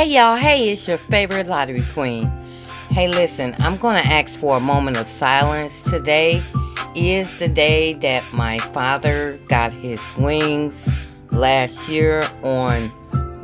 Hey 0.00 0.14
y'all, 0.14 0.36
hey, 0.36 0.70
it's 0.70 0.88
your 0.88 0.96
favorite 0.96 1.46
lottery 1.46 1.84
queen. 1.92 2.24
Hey, 2.88 3.06
listen, 3.06 3.54
I'm 3.58 3.76
going 3.76 4.02
to 4.02 4.08
ask 4.08 4.40
for 4.40 4.56
a 4.56 4.60
moment 4.60 4.96
of 4.96 5.06
silence. 5.06 5.82
Today 5.82 6.42
is 6.94 7.36
the 7.36 7.48
day 7.48 7.92
that 7.92 8.24
my 8.32 8.60
father 8.60 9.38
got 9.48 9.74
his 9.74 10.00
wings 10.16 10.88
last 11.32 11.86
year 11.90 12.26
on 12.42 12.90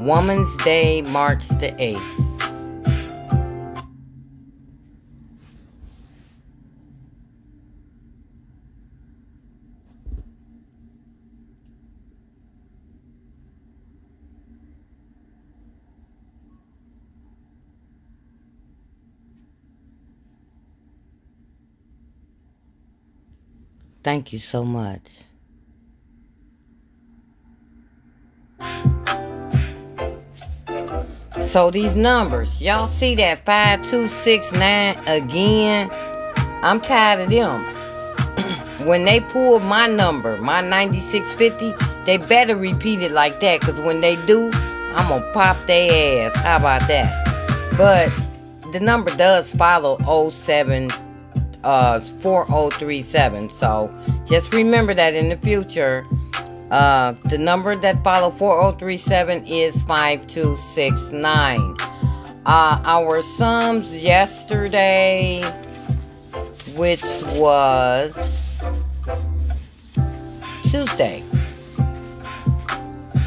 Woman's 0.02 0.56
Day, 0.64 1.02
March 1.02 1.46
the 1.48 1.72
8th. 1.72 2.25
Thank 24.06 24.32
you 24.32 24.38
so 24.38 24.62
much. 24.62 25.24
So 31.40 31.72
these 31.72 31.96
numbers, 31.96 32.62
y'all 32.62 32.86
see 32.86 33.16
that 33.16 33.44
5269 33.44 35.08
again? 35.08 35.90
I'm 36.62 36.80
tired 36.80 37.22
of 37.22 37.30
them. 37.30 37.64
when 38.86 39.04
they 39.04 39.18
pull 39.18 39.58
my 39.58 39.88
number, 39.88 40.40
my 40.40 40.60
9650, 40.60 41.74
they 42.04 42.16
better 42.16 42.54
repeat 42.54 43.02
it 43.02 43.10
like 43.10 43.40
that. 43.40 43.60
Cause 43.60 43.80
when 43.80 44.02
they 44.02 44.14
do, 44.24 44.52
I'm 44.94 45.08
gonna 45.08 45.32
pop 45.32 45.66
their 45.66 46.30
ass. 46.30 46.36
How 46.36 46.58
about 46.58 46.86
that? 46.86 47.76
But 47.76 48.12
the 48.72 48.78
number 48.78 49.10
does 49.16 49.52
follow 49.52 49.98
07 50.30 50.92
uh 51.66 52.00
4037. 52.00 53.50
So 53.50 53.92
just 54.24 54.52
remember 54.52 54.94
that 54.94 55.14
in 55.14 55.28
the 55.28 55.36
future. 55.36 56.06
Uh, 56.70 57.12
the 57.24 57.38
number 57.38 57.76
that 57.76 58.02
follow 58.02 58.30
4037 58.30 59.46
is 59.46 59.82
5269. 59.82 61.76
Uh, 62.46 62.80
our 62.84 63.22
sums 63.22 64.04
yesterday, 64.04 65.42
which 66.76 67.02
was 67.34 68.14
Tuesday. 70.62 71.22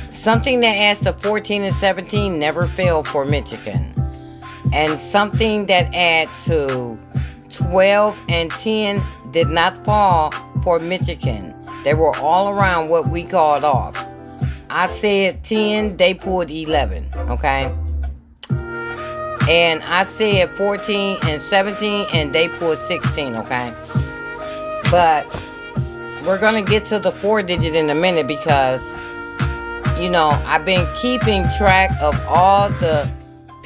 Something 0.10 0.60
that 0.62 0.76
adds 0.76 1.02
to 1.02 1.14
14 1.14 1.64
and 1.64 1.76
17 1.76 2.40
never 2.40 2.68
failed 2.68 3.08
for 3.08 3.26
Michigan. 3.26 3.94
And 4.72 5.00
something 5.00 5.66
that 5.68 5.96
adds 5.96 6.46
to 6.46 7.00
12 7.50 8.22
and 8.30 8.52
10 8.52 9.04
did 9.32 9.50
not 9.50 9.84
fall 9.86 10.32
for 10.64 10.80
Michigan. 10.80 11.54
They 11.84 11.94
were 11.94 12.16
all 12.18 12.50
around 12.50 12.90
what 12.90 13.10
we 13.10 13.24
called 13.24 13.64
off. 13.64 13.96
I 14.70 14.88
said 14.88 15.44
10, 15.44 15.98
they 15.98 16.14
pulled 16.14 16.52
11, 16.52 17.10
okay? 17.30 17.74
And 19.50 19.82
I 19.84 20.04
said 20.04 20.54
14 20.56 21.18
and 21.24 21.42
17, 21.42 22.08
and 22.14 22.34
they 22.34 22.50
pulled 22.50 22.78
16, 22.78 23.36
okay? 23.38 23.74
But 24.92 25.26
we're 26.26 26.38
going 26.38 26.64
to 26.64 26.70
get 26.70 26.86
to 26.88 27.00
the 27.00 27.12
four 27.12 27.42
digit 27.42 27.76
in 27.76 27.90
a 27.90 27.96
minute 27.96 28.28
because, 28.28 28.84
you 30.00 30.10
know, 30.10 30.30
I've 30.46 30.66
been 30.66 30.88
keeping 30.96 31.48
track 31.58 31.92
of 32.02 32.20
all 32.28 32.70
the 32.70 33.10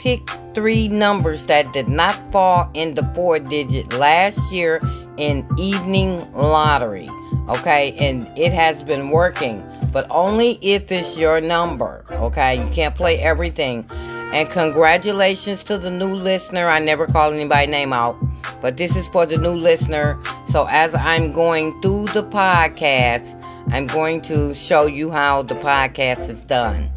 pick 0.04 0.30
three 0.54 0.90
numbers 0.90 1.46
that 1.46 1.72
did 1.72 1.88
not 1.88 2.14
fall 2.30 2.70
in 2.74 2.94
the 2.94 3.06
four 3.16 3.40
digit 3.40 3.94
last 3.94 4.52
year 4.52 4.82
in 5.16 5.48
evening 5.58 6.30
lottery. 6.34 7.10
Okay, 7.48 7.96
and 7.98 8.30
it 8.38 8.52
has 8.52 8.84
been 8.84 9.12
working, 9.12 9.64
but 9.94 10.06
only 10.10 10.60
if 10.62 10.92
it's 10.92 11.18
your 11.18 11.40
number. 11.40 12.04
Okay, 12.12 12.62
you 12.62 12.70
can't 12.74 12.94
play 12.94 13.18
everything. 13.20 13.86
And 14.34 14.50
congratulations 14.50 15.64
to 15.66 15.78
the 15.78 15.90
new 15.90 16.14
listener. 16.14 16.68
I 16.68 16.80
never 16.80 17.08
call 17.08 17.32
anybody 17.32 17.72
name 17.72 17.94
out, 17.94 18.18
but 18.62 18.76
this 18.76 18.98
is 18.98 19.08
for 19.08 19.26
the 19.26 19.38
new 19.38 19.56
listener. 19.56 20.22
So 20.50 20.66
as 20.70 20.94
I'm 20.94 21.32
going 21.32 21.80
through 21.82 22.08
the 22.08 22.24
podcast, 22.24 23.42
I'm 23.72 23.88
going 23.88 24.22
to 24.24 24.54
show 24.54 24.86
you 24.86 25.12
how 25.12 25.44
the 25.44 25.56
podcast 25.56 26.28
is 26.28 26.42
done. 26.42 26.90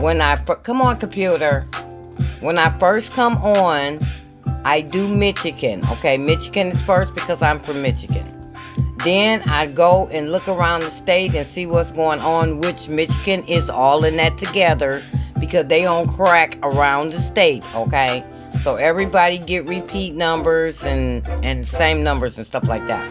When 0.00 0.20
I 0.20 0.36
come 0.36 0.82
on 0.82 0.96
computer, 0.96 1.68
when 2.40 2.58
I 2.58 2.76
first 2.78 3.12
come 3.12 3.36
on, 3.38 4.00
I 4.64 4.80
do 4.80 5.08
Michigan. 5.08 5.82
Okay, 5.92 6.18
Michigan 6.18 6.68
is 6.68 6.82
first 6.82 7.14
because 7.14 7.42
I'm 7.42 7.58
from 7.58 7.82
Michigan. 7.82 8.28
Then 9.04 9.42
I 9.48 9.66
go 9.66 10.06
and 10.08 10.30
look 10.30 10.46
around 10.46 10.82
the 10.82 10.90
state 10.90 11.34
and 11.34 11.46
see 11.46 11.66
what's 11.66 11.90
going 11.90 12.20
on, 12.20 12.60
which 12.60 12.88
Michigan 12.88 13.44
is 13.48 13.68
all 13.68 14.04
in 14.04 14.16
that 14.18 14.38
together 14.38 15.02
because 15.40 15.66
they 15.66 15.84
on 15.86 16.08
crack 16.08 16.56
around 16.62 17.12
the 17.12 17.20
state, 17.20 17.64
okay? 17.74 18.24
So 18.62 18.76
everybody 18.76 19.38
get 19.38 19.66
repeat 19.66 20.14
numbers 20.14 20.84
and 20.84 21.26
and 21.42 21.66
same 21.66 22.04
numbers 22.04 22.38
and 22.38 22.46
stuff 22.46 22.68
like 22.68 22.86
that. 22.86 23.08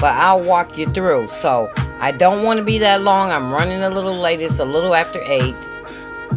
But 0.00 0.14
I'll 0.14 0.42
walk 0.42 0.78
you 0.78 0.90
through. 0.92 1.26
So 1.28 1.70
I 2.00 2.10
don't 2.10 2.42
want 2.42 2.58
to 2.58 2.64
be 2.64 2.78
that 2.78 3.02
long. 3.02 3.30
I'm 3.30 3.52
running 3.52 3.82
a 3.82 3.90
little 3.90 4.18
late. 4.18 4.40
It's 4.40 4.58
a 4.58 4.64
little 4.64 4.94
after 4.94 5.22
8. 5.26 5.54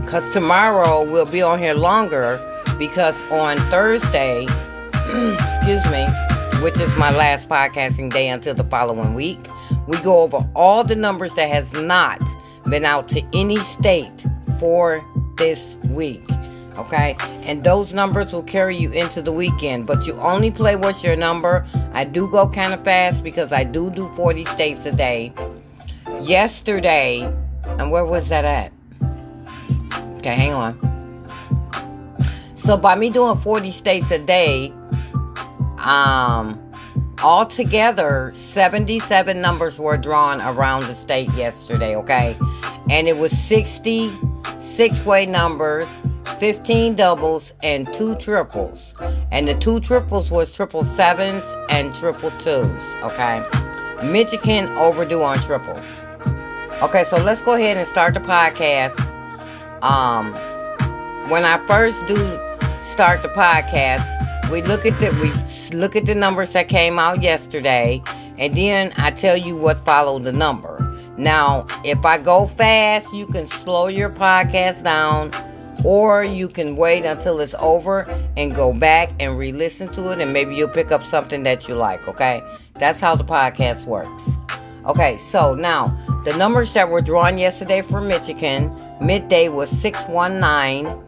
Because 0.07 0.29
tomorrow 0.31 1.03
we'll 1.03 1.25
be 1.25 1.41
on 1.41 1.59
here 1.59 1.73
longer 1.73 2.39
because 2.79 3.21
on 3.23 3.57
Thursday, 3.69 4.43
excuse 4.93 5.85
me, 5.91 6.07
which 6.63 6.79
is 6.79 6.95
my 6.95 7.11
last 7.11 7.49
podcasting 7.49 8.13
day 8.13 8.29
until 8.29 8.53
the 8.53 8.63
following 8.63 9.15
week, 9.15 9.37
we 9.85 9.97
go 9.97 10.21
over 10.21 10.49
all 10.55 10.85
the 10.85 10.95
numbers 10.95 11.33
that 11.33 11.49
has 11.49 11.73
not 11.73 12.21
been 12.69 12.85
out 12.85 13.09
to 13.09 13.21
any 13.33 13.57
state 13.57 14.25
for 14.61 15.03
this 15.37 15.75
week. 15.89 16.23
Okay, 16.77 17.17
and 17.43 17.65
those 17.65 17.93
numbers 17.93 18.31
will 18.31 18.43
carry 18.43 18.77
you 18.77 18.89
into 18.93 19.21
the 19.21 19.33
weekend, 19.33 19.87
but 19.87 20.07
you 20.07 20.13
only 20.21 20.51
play 20.51 20.77
what's 20.77 21.03
your 21.03 21.17
number. 21.17 21.67
I 21.91 22.05
do 22.05 22.31
go 22.31 22.47
kind 22.47 22.73
of 22.73 22.81
fast 22.85 23.25
because 23.25 23.51
I 23.51 23.65
do 23.65 23.89
do 23.89 24.07
40 24.13 24.45
states 24.45 24.85
a 24.85 24.93
day. 24.93 25.33
Yesterday, 26.21 27.29
and 27.65 27.91
where 27.91 28.05
was 28.05 28.29
that 28.29 28.45
at? 28.45 28.71
Okay, 30.27 30.35
hang 30.35 30.51
on. 30.51 30.77
So 32.55 32.75
by 32.75 32.95
me 32.95 33.09
doing 33.09 33.37
40 33.37 33.71
states 33.71 34.11
a 34.11 34.19
day, 34.19 34.73
um, 35.77 36.61
altogether 37.23 38.33
77 38.33 39.39
numbers 39.39 39.79
were 39.79 39.95
drawn 39.95 40.41
around 40.41 40.87
the 40.87 40.95
state 40.95 41.31
yesterday, 41.31 41.95
okay? 41.95 42.37
And 42.89 43.07
it 43.07 43.15
was 43.17 43.31
60 43.31 44.19
six-way 44.59 45.27
numbers, 45.27 45.87
15 46.39 46.95
doubles, 46.95 47.53
and 47.63 47.93
two 47.93 48.13
triples. 48.15 48.95
And 49.31 49.47
the 49.47 49.55
two 49.55 49.79
triples 49.79 50.29
was 50.29 50.53
triple 50.53 50.83
sevens 50.83 51.45
and 51.69 51.95
triple 51.95 52.31
twos, 52.31 52.95
okay? 52.95 53.41
Michigan 54.03 54.67
overdue 54.77 55.23
on 55.23 55.39
triples. 55.39 55.85
Okay, 56.81 57.05
so 57.05 57.15
let's 57.15 57.41
go 57.41 57.53
ahead 57.53 57.77
and 57.77 57.87
start 57.87 58.13
the 58.13 58.19
podcast 58.19 59.16
um, 59.81 60.33
when 61.29 61.43
I 61.43 61.63
first 61.67 62.05
do 62.07 62.17
start 62.79 63.21
the 63.21 63.29
podcast, 63.29 64.05
we 64.49 64.61
look 64.61 64.85
at 64.85 64.99
the 64.99 65.11
we 65.21 65.77
look 65.77 65.95
at 65.95 66.05
the 66.05 66.15
numbers 66.15 66.53
that 66.53 66.69
came 66.69 66.99
out 66.99 67.21
yesterday, 67.21 68.01
and 68.37 68.55
then 68.55 68.93
I 68.97 69.11
tell 69.11 69.37
you 69.37 69.55
what 69.55 69.83
followed 69.83 70.23
the 70.23 70.31
number. 70.31 70.83
Now, 71.17 71.65
if 71.83 72.05
I 72.05 72.17
go 72.17 72.47
fast, 72.47 73.11
you 73.13 73.25
can 73.27 73.47
slow 73.47 73.87
your 73.87 74.09
podcast 74.09 74.83
down, 74.83 75.31
or 75.83 76.23
you 76.23 76.47
can 76.47 76.75
wait 76.75 77.05
until 77.05 77.39
it's 77.39 77.55
over 77.59 78.01
and 78.37 78.53
go 78.55 78.71
back 78.73 79.09
and 79.19 79.37
re-listen 79.37 79.89
to 79.93 80.11
it, 80.11 80.19
and 80.19 80.31
maybe 80.31 80.55
you'll 80.55 80.69
pick 80.69 80.91
up 80.91 81.03
something 81.03 81.43
that 81.43 81.67
you 81.67 81.75
like. 81.75 82.07
Okay, 82.07 82.41
that's 82.79 83.01
how 83.01 83.15
the 83.15 83.25
podcast 83.25 83.85
works. 83.85 84.29
Okay, 84.85 85.17
so 85.17 85.53
now 85.53 85.87
the 86.23 86.35
numbers 86.37 86.73
that 86.73 86.89
were 86.89 87.01
drawn 87.01 87.37
yesterday 87.37 87.81
for 87.81 87.99
Michigan 87.99 88.69
Midday 89.01 89.49
was 89.49 89.69
619 89.69 91.03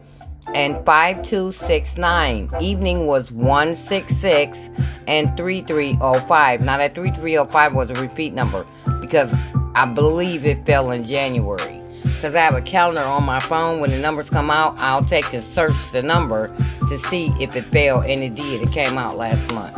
and 0.54 0.76
5269. 0.84 2.50
Evening 2.60 3.06
was 3.06 3.30
166 3.32 4.70
and 5.06 5.36
3305. 5.36 6.60
Now, 6.60 6.78
that 6.78 6.94
3305 6.94 7.74
was 7.74 7.90
a 7.90 7.94
repeat 7.94 8.32
number 8.32 8.64
because 9.00 9.34
I 9.74 9.86
believe 9.86 10.46
it 10.46 10.64
fell 10.66 10.90
in 10.90 11.04
January. 11.04 11.80
Because 12.02 12.34
I 12.34 12.40
have 12.40 12.54
a 12.54 12.62
calendar 12.62 13.00
on 13.00 13.24
my 13.24 13.40
phone. 13.40 13.80
When 13.80 13.90
the 13.90 13.98
numbers 13.98 14.30
come 14.30 14.50
out, 14.50 14.78
I'll 14.78 15.04
take 15.04 15.32
and 15.32 15.42
search 15.42 15.76
the 15.92 16.02
number 16.02 16.54
to 16.88 16.98
see 16.98 17.32
if 17.40 17.56
it 17.56 17.64
fell, 17.66 18.00
and 18.00 18.22
it 18.22 18.34
did. 18.34 18.62
It 18.62 18.72
came 18.72 18.98
out 18.98 19.16
last 19.16 19.50
month. 19.52 19.76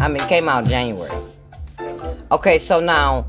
I 0.00 0.08
mean, 0.08 0.22
it 0.22 0.28
came 0.28 0.48
out 0.48 0.64
January. 0.64 1.10
Okay, 2.30 2.58
so 2.58 2.80
now 2.80 3.26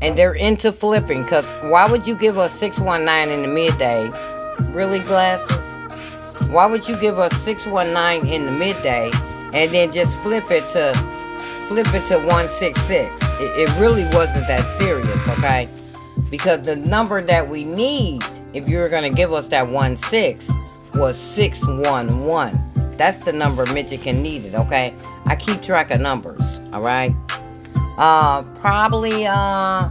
and 0.00 0.16
they're 0.18 0.34
into 0.34 0.72
flipping 0.72 1.22
because 1.22 1.46
why 1.70 1.90
would 1.90 2.06
you 2.06 2.14
give 2.16 2.38
us 2.38 2.52
619 2.58 3.34
in 3.34 3.42
the 3.42 3.48
midday 3.48 4.08
really 4.72 5.00
glasses 5.00 5.50
Why 6.50 6.66
would 6.66 6.86
you 6.88 6.96
give 6.96 7.18
us 7.18 7.36
619 7.42 8.32
in 8.32 8.44
the 8.44 8.52
midday 8.52 9.10
and 9.52 9.72
then 9.72 9.92
just 9.92 10.16
flip 10.20 10.50
it 10.50 10.68
to 10.70 10.92
flip 11.68 11.92
it 11.94 12.04
to 12.06 12.18
166? 12.18 12.88
It, 13.40 13.68
it 13.68 13.80
really 13.80 14.04
wasn't 14.04 14.46
that 14.46 14.64
serious, 14.78 15.28
okay? 15.28 15.68
Because 16.30 16.62
the 16.62 16.76
number 16.76 17.20
that 17.22 17.48
we 17.48 17.64
need, 17.64 18.22
if 18.52 18.68
you're 18.68 18.88
going 18.88 19.02
to 19.02 19.16
give 19.16 19.32
us 19.32 19.48
that 19.48 19.68
1 19.68 19.96
6, 19.96 20.50
was 20.94 21.16
611. 21.16 22.96
That's 22.96 23.24
the 23.24 23.32
number 23.32 23.66
Michigan 23.66 24.22
needed, 24.22 24.54
okay? 24.54 24.94
I 25.26 25.34
keep 25.34 25.62
track 25.62 25.90
of 25.90 26.00
numbers, 26.00 26.60
alright? 26.72 27.14
Uh, 27.98 28.42
probably, 28.60 29.26
uh, 29.26 29.88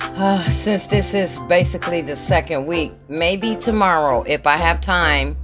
uh, 0.00 0.38
since 0.50 0.86
this 0.86 1.14
is 1.14 1.38
basically 1.48 2.00
the 2.00 2.16
second 2.16 2.66
week, 2.66 2.92
maybe 3.08 3.56
tomorrow, 3.56 4.22
if 4.22 4.46
I 4.46 4.56
have 4.56 4.80
time, 4.80 5.36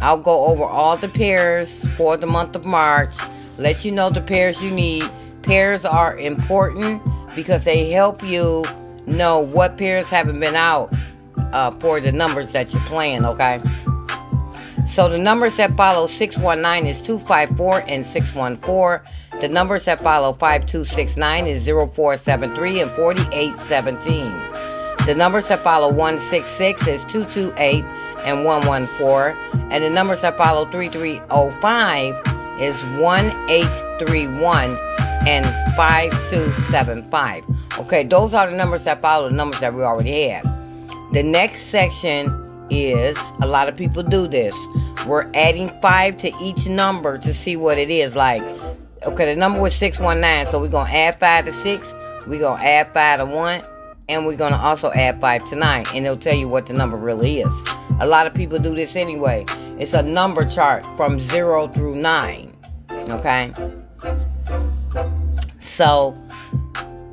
I'll 0.00 0.20
go 0.20 0.46
over 0.46 0.64
all 0.64 0.96
the 0.96 1.08
pairs 1.08 1.86
for 1.96 2.16
the 2.16 2.26
month 2.26 2.56
of 2.56 2.64
March, 2.64 3.14
let 3.58 3.84
you 3.84 3.92
know 3.92 4.08
the 4.08 4.22
pairs 4.22 4.62
you 4.62 4.70
need. 4.70 5.04
Pairs 5.42 5.84
are 5.84 6.16
important 6.16 7.02
because 7.36 7.64
they 7.64 7.90
help 7.90 8.22
you 8.22 8.64
know 9.06 9.38
what 9.40 9.76
pairs 9.76 10.08
haven't 10.08 10.40
been 10.40 10.56
out 10.56 10.94
uh, 11.52 11.70
for 11.72 12.00
the 12.00 12.12
numbers 12.12 12.52
that 12.52 12.72
you're 12.72 12.82
playing, 12.84 13.26
okay? 13.26 13.60
So 14.92 15.08
the 15.08 15.16
numbers 15.16 15.56
that 15.56 15.74
follow 15.74 16.06
619 16.06 16.86
is 16.86 17.00
254 17.00 17.84
and 17.88 18.04
614. 18.04 19.00
The 19.40 19.48
numbers 19.48 19.86
that 19.86 20.02
follow 20.02 20.34
5269 20.34 21.46
is 21.46 21.66
0473 21.66 22.82
and 22.82 22.94
4817. 22.94 25.06
The 25.06 25.14
numbers 25.14 25.48
that 25.48 25.64
follow 25.64 25.88
166 25.88 26.86
is 26.86 27.06
228 27.06 27.82
and 28.26 28.44
114. 28.44 29.70
And 29.72 29.82
the 29.82 29.88
numbers 29.88 30.20
that 30.20 30.36
follow 30.36 30.70
3305 30.70 32.14
is 32.60 32.84
1831 32.84 34.78
and 35.26 35.46
5275. 35.74 37.46
Okay, 37.78 38.04
those 38.04 38.34
are 38.34 38.50
the 38.50 38.56
numbers 38.58 38.84
that 38.84 39.00
follow 39.00 39.30
the 39.30 39.34
numbers 39.34 39.60
that 39.60 39.72
we 39.72 39.82
already 39.82 40.28
have. 40.28 40.44
The 41.14 41.22
next 41.22 41.68
section 41.68 42.41
is 42.72 43.18
a 43.40 43.46
lot 43.46 43.68
of 43.68 43.76
people 43.76 44.02
do 44.02 44.26
this. 44.26 44.56
We're 45.06 45.30
adding 45.34 45.68
5 45.80 46.16
to 46.18 46.32
each 46.40 46.68
number 46.68 47.18
to 47.18 47.34
see 47.34 47.56
what 47.56 47.78
it 47.78 47.90
is 47.90 48.14
like. 48.16 48.42
Okay, 49.04 49.24
the 49.26 49.36
number 49.36 49.60
was 49.60 49.74
619, 49.74 50.50
so 50.50 50.60
we're 50.60 50.68
going 50.68 50.86
to 50.86 50.96
add 50.96 51.18
5 51.18 51.46
to 51.46 51.52
6, 51.52 51.94
we're 52.26 52.38
going 52.38 52.58
to 52.58 52.64
add 52.64 52.92
5 52.94 53.18
to 53.18 53.26
1, 53.26 53.62
and 54.08 54.26
we're 54.26 54.36
going 54.36 54.52
to 54.52 54.58
also 54.58 54.92
add 54.92 55.20
5 55.20 55.44
to 55.46 55.56
9, 55.56 55.86
and 55.94 56.04
it'll 56.04 56.16
tell 56.16 56.36
you 56.36 56.48
what 56.48 56.66
the 56.66 56.72
number 56.72 56.96
really 56.96 57.40
is. 57.40 57.54
A 58.00 58.06
lot 58.06 58.26
of 58.26 58.34
people 58.34 58.58
do 58.58 58.74
this 58.74 58.94
anyway. 58.94 59.44
It's 59.78 59.92
a 59.92 60.02
number 60.02 60.44
chart 60.44 60.86
from 60.96 61.18
0 61.18 61.68
through 61.68 61.96
9, 61.96 62.56
okay? 63.08 63.52
So, 65.58 66.16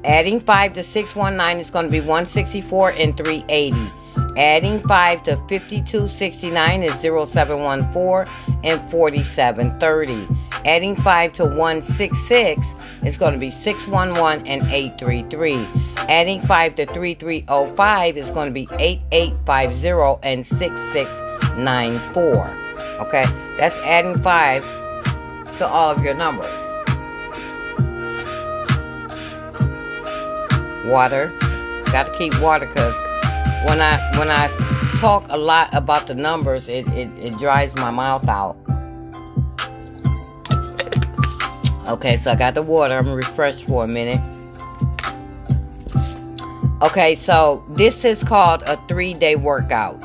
adding 0.04 0.40
5 0.40 0.74
to 0.74 0.84
619 0.84 1.60
is 1.60 1.72
going 1.72 1.86
to 1.86 1.92
be 1.92 2.02
164 2.02 2.92
and 2.92 3.18
380. 3.18 3.99
Adding 4.38 4.80
5 4.82 5.24
to 5.24 5.36
5269 5.36 6.84
is 6.84 6.94
0714 7.02 8.32
and 8.64 8.90
4730. 8.90 10.28
Adding 10.66 10.96
5 10.96 11.34
to 11.34 11.44
166 11.46 12.66
is 13.04 13.18
going 13.18 13.34
to 13.34 13.40
be 13.40 13.50
611 13.50 14.48
and 14.48 14.62
833. 14.64 15.68
Adding 16.08 16.40
5 16.42 16.76
to 16.76 16.86
3305 16.86 18.18
is 18.18 18.32
going 18.32 18.48
to 18.48 18.54
be 18.54 18.70
8850 18.80 20.20
and 20.24 20.46
6694. 20.46 22.48
Okay, 23.02 23.26
that's 23.58 23.78
adding 23.80 24.18
5 24.22 24.64
to 25.58 25.68
all 25.68 25.92
of 25.92 26.02
your 26.04 26.14
numbers. 26.14 26.58
Water. 30.86 31.34
Got 31.92 32.06
to 32.06 32.14
keep 32.18 32.40
water 32.40 32.68
because 32.68 32.96
when 33.66 33.82
I 33.82 34.18
when 34.18 34.30
I 34.30 34.48
talk 35.00 35.26
a 35.30 35.38
lot 35.38 35.70
about 35.74 36.08
the 36.08 36.16
numbers, 36.16 36.68
it, 36.68 36.88
it, 36.94 37.10
it 37.18 37.38
dries 37.38 37.76
my 37.76 37.92
mouth 37.92 38.28
out. 38.28 38.58
Okay, 41.88 42.18
so 42.18 42.32
I 42.32 42.36
got 42.36 42.54
the 42.54 42.62
water. 42.62 42.94
I'm 42.94 43.12
refreshed 43.12 43.66
for 43.66 43.84
a 43.84 43.88
minute. 43.88 44.22
Okay, 46.82 47.16
so 47.16 47.66
this 47.72 48.06
is 48.06 48.24
called 48.24 48.64
a 48.64 48.80
three 48.88 49.14
day 49.14 49.36
workout. 49.36 50.02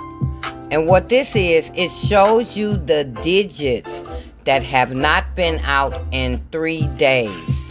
And 0.70 0.86
what 0.86 1.08
this 1.08 1.36
is, 1.36 1.70
it 1.74 1.92
shows 1.92 2.56
you 2.56 2.76
the 2.76 3.04
digits 3.04 4.02
that 4.44 4.62
have 4.62 4.94
not 4.94 5.36
been 5.36 5.60
out 5.60 6.00
in 6.10 6.42
three 6.50 6.86
days. 6.96 7.68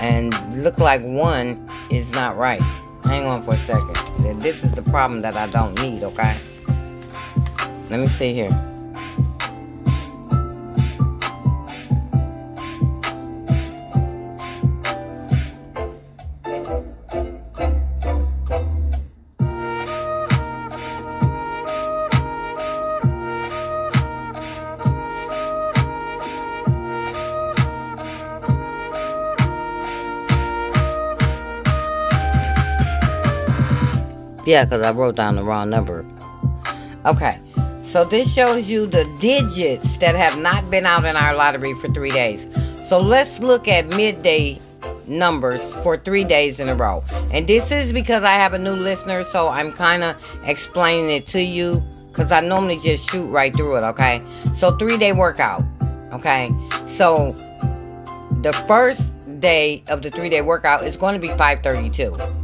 And 0.00 0.34
look 0.64 0.78
like 0.78 1.02
one 1.02 1.68
is 1.90 2.10
not 2.12 2.36
right. 2.36 2.62
Hang 3.04 3.26
on 3.26 3.42
for 3.42 3.54
a 3.54 3.58
second. 3.58 3.96
This 4.40 4.64
is 4.64 4.72
the 4.72 4.82
problem 4.82 5.22
that 5.22 5.36
I 5.36 5.46
don't 5.46 5.74
need, 5.80 6.02
okay? 6.02 6.36
Let 7.90 8.00
me 8.00 8.08
see 8.08 8.32
here. 8.32 8.73
Yeah, 34.46 34.64
because 34.64 34.82
I 34.82 34.92
wrote 34.92 35.16
down 35.16 35.36
the 35.36 35.42
wrong 35.42 35.70
number. 35.70 36.04
Okay. 37.04 37.38
So 37.82 38.04
this 38.04 38.32
shows 38.32 38.68
you 38.68 38.86
the 38.86 39.04
digits 39.20 39.98
that 39.98 40.16
have 40.16 40.38
not 40.38 40.70
been 40.70 40.86
out 40.86 41.04
in 41.04 41.16
our 41.16 41.34
lottery 41.34 41.74
for 41.74 41.88
three 41.88 42.10
days. 42.10 42.48
So 42.88 42.98
let's 42.98 43.40
look 43.40 43.68
at 43.68 43.86
midday 43.88 44.58
numbers 45.06 45.72
for 45.82 45.96
three 45.96 46.24
days 46.24 46.60
in 46.60 46.68
a 46.68 46.74
row. 46.74 47.04
And 47.30 47.46
this 47.46 47.70
is 47.70 47.92
because 47.92 48.24
I 48.24 48.34
have 48.34 48.54
a 48.54 48.58
new 48.58 48.74
listener, 48.74 49.22
so 49.22 49.48
I'm 49.48 49.72
kind 49.72 50.02
of 50.02 50.16
explaining 50.44 51.10
it 51.10 51.26
to 51.28 51.42
you 51.42 51.82
because 52.08 52.32
I 52.32 52.40
normally 52.40 52.78
just 52.78 53.10
shoot 53.10 53.26
right 53.26 53.54
through 53.54 53.76
it, 53.76 53.82
okay? 53.82 54.22
So 54.54 54.76
three 54.76 54.96
day 54.96 55.12
workout, 55.12 55.62
okay? 56.12 56.50
So 56.86 57.32
the 58.42 58.52
first 58.66 59.40
day 59.40 59.82
of 59.88 60.02
the 60.02 60.10
three 60.10 60.28
day 60.28 60.42
workout 60.42 60.84
is 60.84 60.96
going 60.96 61.14
to 61.14 61.20
be 61.20 61.28
532. 61.28 62.43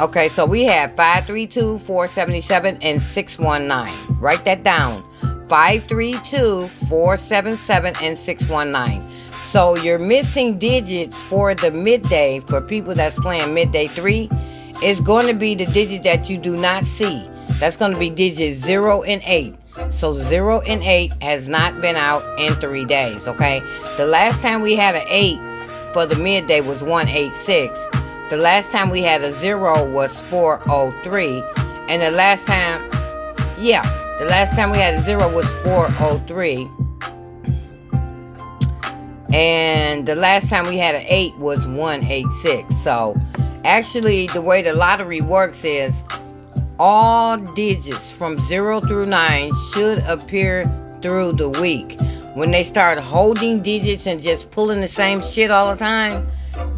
Okay, 0.00 0.28
so 0.28 0.44
we 0.44 0.64
have 0.64 0.96
532, 0.96 1.78
477, 1.78 2.78
and 2.82 3.00
619. 3.00 4.18
Write 4.18 4.44
that 4.44 4.64
down. 4.64 5.02
532, 5.48 6.68
477, 6.88 7.94
and 8.02 8.18
619. 8.18 9.08
So 9.40 9.76
your 9.76 10.00
missing 10.00 10.58
digits 10.58 11.20
for 11.26 11.54
the 11.54 11.70
midday, 11.70 12.40
for 12.40 12.60
people 12.60 12.94
that's 12.94 13.18
playing 13.18 13.54
midday 13.54 13.86
3, 13.88 14.28
is 14.82 15.00
going 15.00 15.28
to 15.28 15.34
be 15.34 15.54
the 15.54 15.66
digit 15.66 16.02
that 16.02 16.28
you 16.28 16.38
do 16.38 16.56
not 16.56 16.84
see. 16.84 17.24
That's 17.60 17.76
going 17.76 17.92
to 17.92 17.98
be 17.98 18.10
digits 18.10 18.60
0 18.60 19.02
and 19.04 19.22
8. 19.24 19.54
So 19.90 20.14
0 20.16 20.60
and 20.62 20.82
8 20.82 21.12
has 21.22 21.48
not 21.48 21.80
been 21.80 21.94
out 21.94 22.24
in 22.40 22.54
3 22.54 22.84
days, 22.84 23.28
okay? 23.28 23.60
The 23.96 24.06
last 24.06 24.42
time 24.42 24.60
we 24.60 24.74
had 24.74 24.96
an 24.96 25.06
8 25.08 25.38
for 25.92 26.04
the 26.04 26.16
midday 26.16 26.60
was 26.60 26.82
186. 26.82 27.78
The 28.30 28.38
last 28.38 28.72
time 28.72 28.88
we 28.88 29.02
had 29.02 29.20
a 29.20 29.34
zero 29.34 29.86
was 29.92 30.22
403. 30.24 31.42
And 31.88 32.00
the 32.00 32.10
last 32.10 32.46
time, 32.46 32.82
yeah, 33.58 33.82
the 34.18 34.24
last 34.24 34.56
time 34.56 34.70
we 34.70 34.78
had 34.78 34.94
a 34.94 35.02
zero 35.02 35.30
was 35.30 35.46
403. 35.58 36.66
And 39.34 40.06
the 40.06 40.14
last 40.14 40.48
time 40.48 40.66
we 40.66 40.78
had 40.78 40.94
an 40.94 41.04
8 41.06 41.36
was 41.36 41.66
186. 41.66 42.74
So 42.82 43.14
actually, 43.64 44.28
the 44.28 44.40
way 44.40 44.62
the 44.62 44.72
lottery 44.72 45.20
works 45.20 45.62
is 45.62 46.02
all 46.78 47.36
digits 47.36 48.10
from 48.10 48.40
0 48.40 48.80
through 48.80 49.04
9 49.04 49.52
should 49.72 49.98
appear 49.98 50.64
through 51.02 51.32
the 51.32 51.50
week. 51.50 52.00
When 52.32 52.52
they 52.52 52.64
start 52.64 52.98
holding 52.98 53.60
digits 53.60 54.06
and 54.06 54.20
just 54.20 54.50
pulling 54.50 54.80
the 54.80 54.88
same 54.88 55.20
shit 55.20 55.50
all 55.50 55.70
the 55.70 55.78
time, 55.78 56.26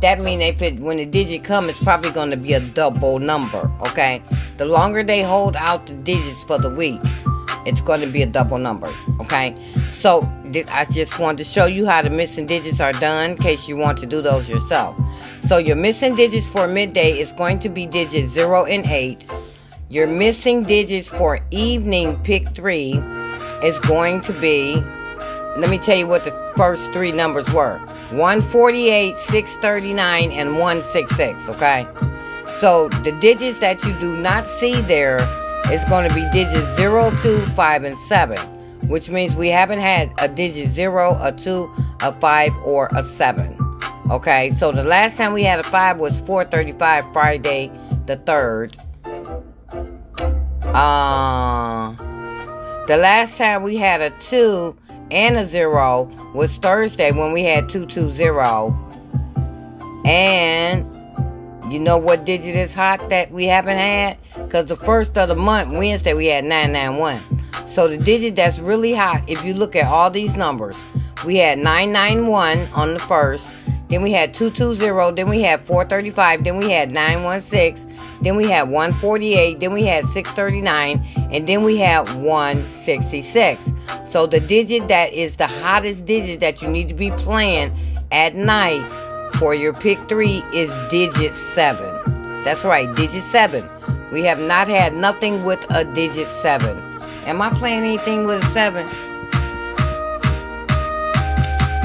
that 0.01 0.21
means 0.21 0.43
if 0.43 0.63
it 0.63 0.79
when 0.81 0.99
the 0.99 1.07
digit 1.07 1.45
comes, 1.45 1.71
it's 1.71 1.83
probably 1.83 2.11
going 2.11 2.31
to 2.31 2.37
be 2.37 2.53
a 2.53 2.61
double 2.61 3.19
number. 3.19 3.71
Okay, 3.89 4.23
the 4.55 4.65
longer 4.65 5.03
they 5.03 5.23
hold 5.23 5.57
out 5.57 5.87
the 5.87 5.95
digits 5.95 6.45
for 6.45 6.59
the 6.59 6.71
week, 6.71 7.01
it's 7.67 7.81
going 7.81 8.01
to 8.01 8.07
be 8.07 8.23
a 8.23 8.27
double 8.27 8.59
number. 8.59 8.95
Okay, 9.21 9.55
so 9.91 10.23
I 10.69 10.85
just 10.87 11.19
wanted 11.19 11.39
to 11.39 11.45
show 11.45 11.67
you 11.67 11.87
how 11.87 12.03
the 12.03 12.11
missing 12.11 12.47
digits 12.47 12.81
are 12.81 12.93
done 12.93 13.33
in 13.33 13.39
case 13.39 13.69
you 13.69 13.77
want 13.77 13.99
to 13.99 14.07
do 14.07 14.23
those 14.23 14.49
yourself. 14.49 14.97
So 15.43 15.59
your 15.59 15.77
missing 15.77 16.15
digits 16.15 16.47
for 16.47 16.67
midday 16.69 17.19
is 17.19 17.33
going 17.33 17.59
to 17.61 17.69
be 17.69 17.87
digits 17.87 18.33
0 18.33 18.65
and 18.65 18.87
8. 18.87 19.27
Your 19.89 20.07
missing 20.07 20.65
digits 20.65 21.09
for 21.09 21.39
evening 21.51 22.21
pick 22.23 22.55
three 22.55 22.93
is 23.63 23.79
going 23.81 24.21
to 24.23 24.33
be, 24.33 24.75
let 25.57 25.71
me 25.71 25.79
tell 25.79 25.97
you 25.97 26.07
what 26.07 26.25
the 26.25 26.33
first 26.57 26.93
three 26.93 27.13
numbers 27.13 27.49
were 27.53 27.81
148, 28.11 29.19
639, 29.19 30.31
and 30.31 30.53
166, 30.59 31.49
okay? 31.49 31.87
So 32.59 32.89
the 33.03 33.13
digits 33.21 33.59
that 33.59 33.83
you 33.85 33.93
do 33.99 34.17
not 34.17 34.47
see 34.47 34.81
there 34.83 35.19
is 35.73 35.85
going 35.87 36.09
to 36.09 36.15
be 36.15 36.25
digits 36.31 36.77
0, 36.77 37.11
2, 37.23 37.45
5, 37.47 37.85
and 37.85 37.99
7, 37.99 38.39
which 38.89 39.11
means 39.11 39.35
we 39.35 39.49
haven't 39.49 39.81
had 39.81 40.13
a 40.19 40.29
digit 40.29 40.71
0, 40.71 41.19
a 41.21 41.33
2, 41.33 41.71
a 42.01 42.13
5, 42.13 42.53
or 42.65 42.89
a 42.95 43.03
7. 43.03 43.59
Okay, 44.11 44.51
so 44.51 44.71
the 44.71 44.85
last 44.85 45.17
time 45.17 45.33
we 45.33 45.43
had 45.43 45.59
a 45.59 45.65
5 45.65 45.99
was 45.99 46.21
435, 46.21 47.13
Friday 47.13 47.73
the 48.07 48.17
3rd. 48.17 48.79
Uh, 50.63 51.95
the 52.87 52.97
last 52.97 53.37
time 53.37 53.65
we 53.65 53.77
had 53.77 54.01
a 54.01 54.11
2 54.11 54.77
and 55.11 55.37
a 55.37 55.47
0 55.47 56.11
was 56.35 56.59
Thursday 56.59 57.13
when 57.13 57.33
we 57.33 57.43
had 57.43 57.69
220. 57.69 58.75
And 60.05 60.85
you 61.73 61.81
know 61.81 61.99
what 61.99 62.25
digit 62.25 62.55
is 62.55 62.73
hot 62.73 63.09
that 63.09 63.33
we 63.33 63.45
haven't 63.47 63.77
had? 63.77 64.19
Because 64.37 64.67
the 64.67 64.77
first 64.77 65.19
of 65.19 65.29
the 65.29 65.35
month, 65.35 65.73
Wednesday, 65.73 66.15
we 66.15 66.27
had 66.27 66.45
991. 66.45 67.21
So 67.67 67.89
the 67.89 67.99
digit 67.99 68.37
that's 68.37 68.59
really 68.59 68.95
hot, 68.95 69.23
if 69.27 69.45
you 69.45 69.53
look 69.55 69.75
at 69.75 69.87
all 69.87 70.11
these 70.11 70.37
numbers, 70.37 70.77
we 71.25 71.37
had 71.37 71.59
991 71.59 72.69
on 72.69 72.95
the 72.95 73.01
first, 73.01 73.57
then 73.89 74.03
we 74.03 74.13
had 74.13 74.33
220, 74.33 75.15
then 75.17 75.29
we 75.29 75.43
had 75.43 75.61
435, 75.65 76.45
then 76.45 76.57
we 76.57 76.71
had 76.71 76.93
916, 76.93 77.96
then 78.23 78.37
we 78.37 78.49
had 78.49 78.71
148, 78.71 79.61
then 79.61 79.73
we 79.73 79.85
had 79.85 80.05
639, 80.07 81.05
and 81.33 81.47
then 81.47 81.63
we 81.63 81.77
had 81.79 82.03
166. 82.23 83.71
So 84.09 84.27
the 84.27 84.41
digit 84.41 84.89
that 84.89 85.13
is 85.13 85.37
the 85.37 85.47
hottest 85.47 86.05
digit 86.05 86.41
that 86.41 86.63
you 86.63 86.69
need 86.69 86.89
to 86.89 86.95
be 86.95 87.11
playing 87.13 87.77
at 88.11 88.35
night 88.35 88.89
for 89.39 89.55
your 89.55 89.75
pick 89.75 89.99
three 90.09 90.43
is 90.53 90.71
digit 90.89 91.35
seven. 91.35 92.43
That's 92.43 92.65
right, 92.65 92.93
digit 92.95 93.25
seven. 93.25 93.69
We 94.13 94.23
have 94.23 94.39
not 94.39 94.69
had 94.69 94.95
nothing 94.95 95.45
with 95.45 95.65
a 95.71 95.85
digit 95.85 96.29
seven. 96.29 96.79
Am 97.27 97.43
I 97.43 97.51
playing 97.51 97.85
anything 97.85 98.25
with 98.25 98.43
a 98.43 98.47
seven? 98.47 98.89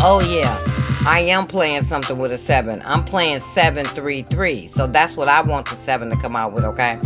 Oh 0.03 0.21
yeah, 0.25 0.59
I 1.05 1.25
am 1.27 1.47
playing 1.47 1.83
something 1.83 2.17
with 2.17 2.31
a 2.31 2.37
seven. 2.37 2.81
I'm 2.85 3.03
playing 3.03 3.39
seven 3.39 3.85
three 3.87 4.23
three. 4.23 4.67
So 4.67 4.87
that's 4.87 5.15
what 5.15 5.27
I 5.27 5.41
want 5.41 5.69
the 5.69 5.75
seven 5.75 6.09
to 6.09 6.15
come 6.17 6.35
out 6.35 6.53
with. 6.53 6.63
Okay. 6.63 6.99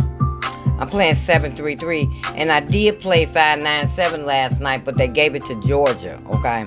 I'm 0.78 0.88
playing 0.88 1.14
733 1.14 2.08
and 2.34 2.52
I 2.52 2.60
did 2.60 3.00
play 3.00 3.24
597 3.24 4.26
last 4.26 4.60
night, 4.60 4.84
but 4.84 4.96
they 4.96 5.08
gave 5.08 5.34
it 5.34 5.42
to 5.46 5.58
Georgia, 5.62 6.20
okay? 6.26 6.66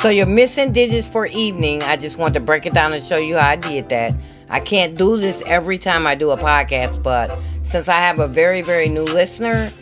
So 0.00 0.08
you're 0.08 0.26
missing 0.26 0.72
digits 0.72 1.06
for 1.06 1.26
evening, 1.26 1.82
I 1.82 1.96
just 1.96 2.18
want 2.18 2.34
to 2.34 2.40
break 2.40 2.66
it 2.66 2.74
down 2.74 2.92
and 2.92 3.02
show 3.02 3.16
you 3.16 3.36
how 3.36 3.50
I 3.50 3.56
did 3.56 3.88
that. 3.90 4.12
I 4.48 4.58
can't 4.58 4.96
do 4.96 5.16
this 5.16 5.40
every 5.46 5.78
time 5.78 6.06
I 6.06 6.16
do 6.16 6.30
a 6.30 6.36
podcast, 6.36 7.02
but 7.02 7.36
since 7.62 7.88
I 7.88 7.94
have 7.94 8.18
a 8.18 8.26
very, 8.26 8.60
very 8.60 8.88
new 8.88 9.04
listener, 9.04 9.72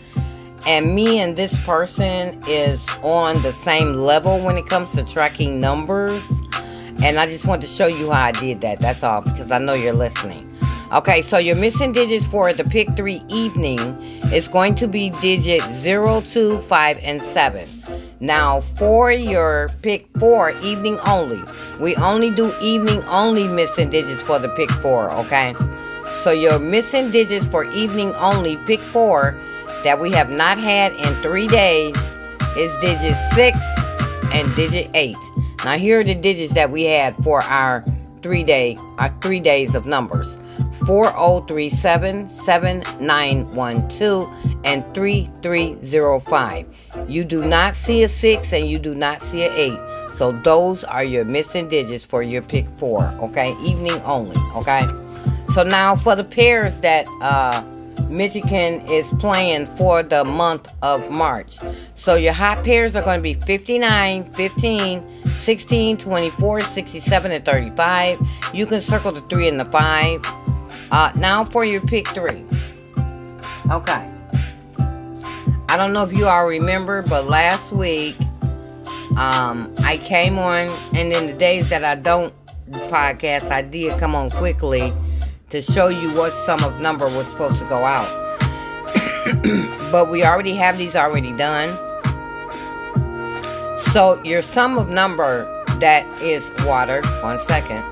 and 0.66 0.94
me 0.94 1.18
and 1.18 1.36
this 1.36 1.58
person 1.60 2.40
is 2.48 2.86
on 3.02 3.42
the 3.42 3.52
same 3.52 3.94
level 3.94 4.40
when 4.40 4.56
it 4.56 4.66
comes 4.66 4.92
to 4.92 5.04
tracking 5.04 5.60
numbers, 5.60 6.22
and 7.02 7.18
I 7.18 7.26
just 7.26 7.46
want 7.46 7.60
to 7.62 7.68
show 7.68 7.86
you 7.86 8.10
how 8.10 8.24
I 8.24 8.32
did 8.32 8.60
that. 8.62 8.80
That's 8.80 9.02
all, 9.02 9.20
because 9.20 9.50
I 9.50 9.58
know 9.58 9.74
you're 9.74 9.92
listening. 9.92 10.50
Okay, 10.92 11.22
so 11.22 11.38
your 11.38 11.56
missing 11.56 11.92
digits 11.92 12.28
for 12.28 12.52
the 12.52 12.64
pick 12.64 12.96
three 12.96 13.22
evening 13.28 13.78
is 14.32 14.48
going 14.48 14.74
to 14.76 14.86
be 14.86 15.10
digit 15.20 15.62
0, 15.74 16.20
2, 16.20 16.60
5, 16.60 16.98
and 17.02 17.22
7. 17.22 17.68
Now, 18.20 18.60
for 18.60 19.10
your 19.10 19.70
pick 19.82 20.06
four, 20.18 20.50
evening 20.60 20.98
only, 21.00 21.42
we 21.80 21.96
only 21.96 22.30
do 22.30 22.56
evening 22.60 23.02
only 23.04 23.48
missing 23.48 23.90
digits 23.90 24.22
for 24.22 24.38
the 24.38 24.48
pick 24.50 24.70
four, 24.70 25.10
okay? 25.10 25.54
So, 26.22 26.30
your 26.30 26.58
missing 26.58 27.10
digits 27.10 27.48
for 27.48 27.64
evening 27.72 28.14
only, 28.14 28.56
pick 28.58 28.80
four, 28.80 29.38
that 29.84 30.00
we 30.00 30.10
have 30.10 30.30
not 30.30 30.58
had 30.58 30.92
in 30.94 31.22
three 31.22 31.46
days 31.46 31.94
is 32.56 32.76
digit 32.78 33.16
six 33.34 33.58
and 34.32 34.54
digit 34.56 34.90
eight. 34.94 35.16
Now, 35.64 35.78
here 35.78 36.00
are 36.00 36.04
the 36.04 36.14
digits 36.14 36.54
that 36.54 36.70
we 36.70 36.84
had 36.84 37.14
for 37.16 37.42
our 37.42 37.84
three 38.22 38.42
day, 38.42 38.78
our 38.98 39.14
three 39.22 39.40
days 39.40 39.74
of 39.74 39.86
numbers. 39.86 40.38
4037 40.86 42.28
7912 42.28 44.30
and 44.64 44.84
3305. 44.94 46.66
You 47.08 47.24
do 47.24 47.44
not 47.44 47.74
see 47.74 48.02
a 48.02 48.08
6 48.08 48.52
and 48.52 48.68
you 48.68 48.78
do 48.78 48.94
not 48.94 49.22
see 49.22 49.44
an 49.44 49.52
8. 49.54 49.78
So 50.14 50.32
those 50.44 50.84
are 50.84 51.02
your 51.02 51.24
missing 51.24 51.68
digits 51.68 52.04
for 52.04 52.22
your 52.22 52.42
pick 52.42 52.68
4, 52.76 53.04
okay? 53.22 53.56
Evening 53.64 54.00
only, 54.02 54.36
okay? 54.56 54.86
So 55.54 55.62
now 55.62 55.96
for 55.96 56.14
the 56.14 56.24
pairs 56.24 56.82
that 56.82 57.06
uh, 57.22 57.64
Michigan 58.14 58.80
is 58.86 59.10
playing 59.18 59.66
for 59.66 60.02
the 60.02 60.24
month 60.24 60.68
of 60.82 61.10
March. 61.10 61.58
So 61.94 62.14
your 62.14 62.32
hot 62.32 62.64
pairs 62.64 62.94
are 62.94 63.02
going 63.02 63.18
to 63.18 63.22
be 63.22 63.34
59, 63.34 64.32
15, 64.32 65.34
16, 65.36 65.96
24, 65.96 66.60
67, 66.62 67.32
and 67.32 67.44
35. 67.44 68.20
You 68.52 68.66
can 68.66 68.80
circle 68.80 69.10
the 69.10 69.20
3 69.22 69.48
and 69.48 69.60
the 69.60 69.64
5. 69.64 70.20
Uh, 70.90 71.12
now 71.16 71.44
for 71.44 71.64
your 71.64 71.80
pick 71.80 72.06
3. 72.08 72.44
Okay. 73.70 74.10
I 75.68 75.76
don't 75.76 75.92
know 75.92 76.04
if 76.04 76.12
you 76.12 76.26
all 76.26 76.46
remember, 76.46 77.02
but 77.02 77.26
last 77.26 77.72
week 77.72 78.16
um, 79.16 79.74
I 79.78 80.00
came 80.04 80.38
on, 80.38 80.68
and 80.94 81.12
in 81.12 81.26
the 81.26 81.32
days 81.32 81.68
that 81.70 81.84
I 81.84 81.96
don't 81.96 82.32
podcast, 82.70 83.50
I 83.50 83.62
did 83.62 83.98
come 83.98 84.14
on 84.14 84.30
quickly 84.30 84.92
to 85.54 85.62
show 85.62 85.86
you 85.86 86.10
what 86.10 86.34
sum 86.34 86.64
of 86.64 86.80
number 86.80 87.08
was 87.08 87.28
supposed 87.28 87.60
to 87.60 87.64
go 87.66 87.84
out. 87.84 88.10
but 89.92 90.10
we 90.10 90.24
already 90.24 90.52
have 90.52 90.78
these 90.78 90.96
already 90.96 91.32
done. 91.32 91.78
So 93.78 94.20
your 94.24 94.42
sum 94.42 94.76
of 94.78 94.88
number 94.88 95.44
that 95.78 96.04
is 96.20 96.50
water. 96.64 97.02
One 97.22 97.38
second. 97.38 97.84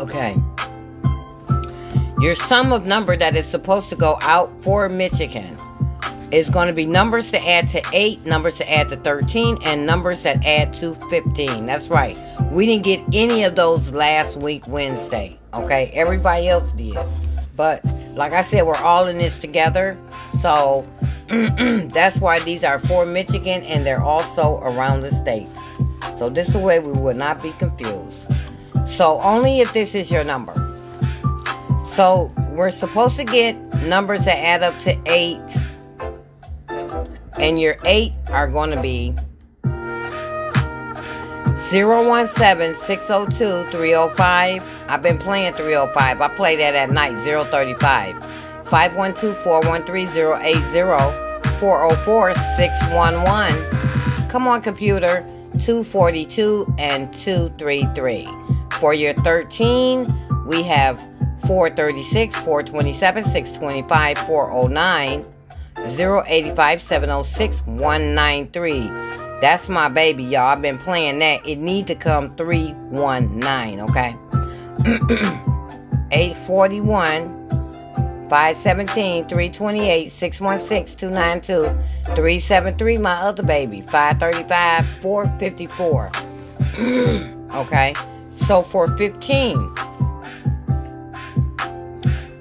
Okay. 0.00 0.38
Your 2.18 2.34
sum 2.34 2.72
of 2.72 2.86
number 2.86 3.14
that 3.14 3.36
is 3.36 3.44
supposed 3.44 3.90
to 3.90 3.96
go 3.96 4.16
out 4.22 4.50
for 4.62 4.88
Michigan 4.88 5.58
is 6.30 6.50
going 6.50 6.68
to 6.68 6.74
be 6.74 6.86
numbers 6.86 7.30
to 7.30 7.48
add 7.48 7.68
to 7.68 7.82
8, 7.92 8.26
numbers 8.26 8.56
to 8.58 8.72
add 8.72 8.88
to 8.88 8.96
13, 8.96 9.58
and 9.62 9.86
numbers 9.86 10.22
that 10.24 10.44
add 10.44 10.72
to 10.74 10.94
15. 11.08 11.66
That's 11.66 11.88
right. 11.88 12.16
We 12.50 12.66
didn't 12.66 12.84
get 12.84 13.00
any 13.12 13.44
of 13.44 13.54
those 13.54 13.92
last 13.92 14.36
week 14.36 14.66
Wednesday. 14.66 15.38
Okay? 15.54 15.90
Everybody 15.94 16.48
else 16.48 16.72
did. 16.72 16.98
But 17.56 17.84
like 18.14 18.32
I 18.32 18.42
said, 18.42 18.66
we're 18.66 18.76
all 18.76 19.06
in 19.06 19.18
this 19.18 19.38
together. 19.38 19.98
So 20.40 20.86
that's 21.28 22.20
why 22.20 22.40
these 22.40 22.64
are 22.64 22.78
for 22.78 23.06
Michigan 23.06 23.62
and 23.62 23.86
they're 23.86 24.02
also 24.02 24.58
around 24.58 25.00
the 25.00 25.10
state. 25.10 25.48
So 26.16 26.28
this 26.28 26.54
way 26.54 26.78
we 26.78 26.92
will 26.92 27.16
not 27.16 27.42
be 27.42 27.52
confused. 27.52 28.30
So 28.86 29.20
only 29.20 29.60
if 29.60 29.72
this 29.72 29.94
is 29.94 30.10
your 30.10 30.24
number. 30.24 30.54
So 31.84 32.32
we're 32.50 32.70
supposed 32.70 33.16
to 33.16 33.24
get 33.24 33.54
numbers 33.82 34.26
that 34.26 34.38
add 34.38 34.62
up 34.62 34.78
to 34.80 34.98
8. 35.06 35.40
And 37.38 37.60
your 37.60 37.76
8 37.84 38.14
are 38.28 38.48
going 38.48 38.70
to 38.70 38.80
be 38.80 39.14
017-602-305. 41.70 44.62
I've 44.88 45.02
been 45.02 45.18
playing 45.18 45.52
305. 45.54 46.20
I 46.20 46.28
play 46.28 46.54
that 46.56 46.74
at 46.74 46.90
night, 46.90 47.16
035. 47.18 48.16
512-413-080. 48.66 51.24
404-611. 51.58 54.30
Come 54.30 54.46
on, 54.46 54.62
computer. 54.62 55.24
242 55.58 56.72
and 56.78 57.12
233. 57.14 58.28
For 58.78 58.94
your 58.94 59.14
13, 59.14 60.06
we 60.46 60.62
have 60.62 61.00
436, 61.46 62.36
427, 62.36 63.24
625, 63.24 64.18
409, 64.26 65.24
085, 65.84 66.82
706, 66.82 67.60
193. 67.66 68.88
That's 69.40 69.68
my 69.68 69.88
baby, 69.88 70.24
y'all. 70.24 70.48
I've 70.48 70.62
been 70.62 70.78
playing 70.78 71.18
that. 71.18 71.46
It 71.46 71.56
need 71.56 71.86
to 71.88 71.94
come 71.94 72.30
319, 72.30 73.80
okay? 73.80 74.16
841, 76.10 77.46
517, 78.28 79.28
328, 79.28 80.10
616, 80.10 80.96
292, 80.96 81.64
373, 82.14 82.98
my 82.98 83.12
other 83.12 83.42
baby. 83.42 83.82
535, 83.82 84.86
454. 85.02 86.10
okay? 87.56 87.94
So 88.36 88.62
for 88.62 88.96
15, 88.96 89.56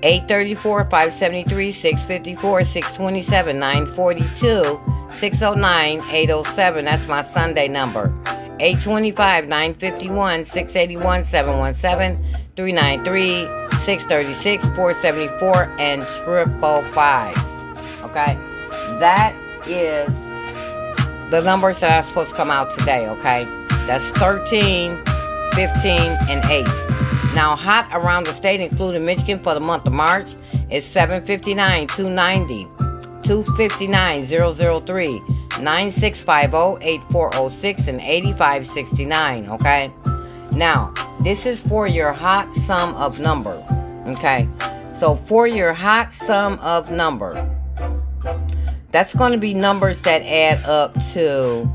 834, 0.05 0.83
573, 0.83 1.71
654, 1.71 2.63
627, 2.63 3.57
942, 3.57 4.79
609, 5.15 6.01
807. 6.11 6.85
That's 6.85 7.07
my 7.07 7.23
Sunday 7.23 7.67
number. 7.67 8.13
825, 8.59 9.47
951, 9.47 10.45
681, 10.45 11.23
717, 11.23 12.23
393, 12.55 13.79
636, 13.79 14.69
474, 14.75 15.63
and 15.79 16.07
triple 16.07 16.83
fives. 16.91 17.39
Okay? 18.03 18.37
That 18.99 19.33
is 19.65 20.07
the 21.31 21.41
numbers 21.41 21.79
that 21.79 22.03
are 22.03 22.07
supposed 22.07 22.29
to 22.29 22.35
come 22.35 22.51
out 22.51 22.69
today, 22.69 23.09
okay? 23.09 23.45
That's 23.87 24.07
13, 24.11 25.03
15, 25.55 26.17
and 26.29 26.45
8. 26.45 26.94
Now, 27.35 27.53
hot 27.57 27.89
around 27.91 28.27
the 28.27 28.33
state, 28.33 28.61
including 28.61 29.03
Michigan, 29.03 29.39
for 29.39 29.53
the 29.53 29.59
month 29.59 29.85
of 29.85 29.91
March 29.91 30.35
is 30.69 30.85
759, 30.85 31.87
290, 31.87 32.63
259, 33.23 34.25
003, 34.25 35.19
9650, 35.59 36.87
8406, 36.87 37.87
and 37.89 37.99
8569, 37.99 39.49
okay? 39.49 39.91
Now, 40.53 40.93
this 41.23 41.45
is 41.45 41.61
for 41.61 41.87
your 41.87 42.13
hot 42.13 42.55
sum 42.55 42.95
of 42.95 43.19
number, 43.19 43.61
okay? 44.07 44.47
So, 44.97 45.13
for 45.13 45.45
your 45.45 45.73
hot 45.73 46.13
sum 46.13 46.57
of 46.59 46.89
number, 46.89 47.33
that's 48.91 49.13
going 49.13 49.33
to 49.33 49.37
be 49.37 49.53
numbers 49.53 50.01
that 50.03 50.21
add 50.21 50.63
up 50.63 50.93
to 51.11 51.69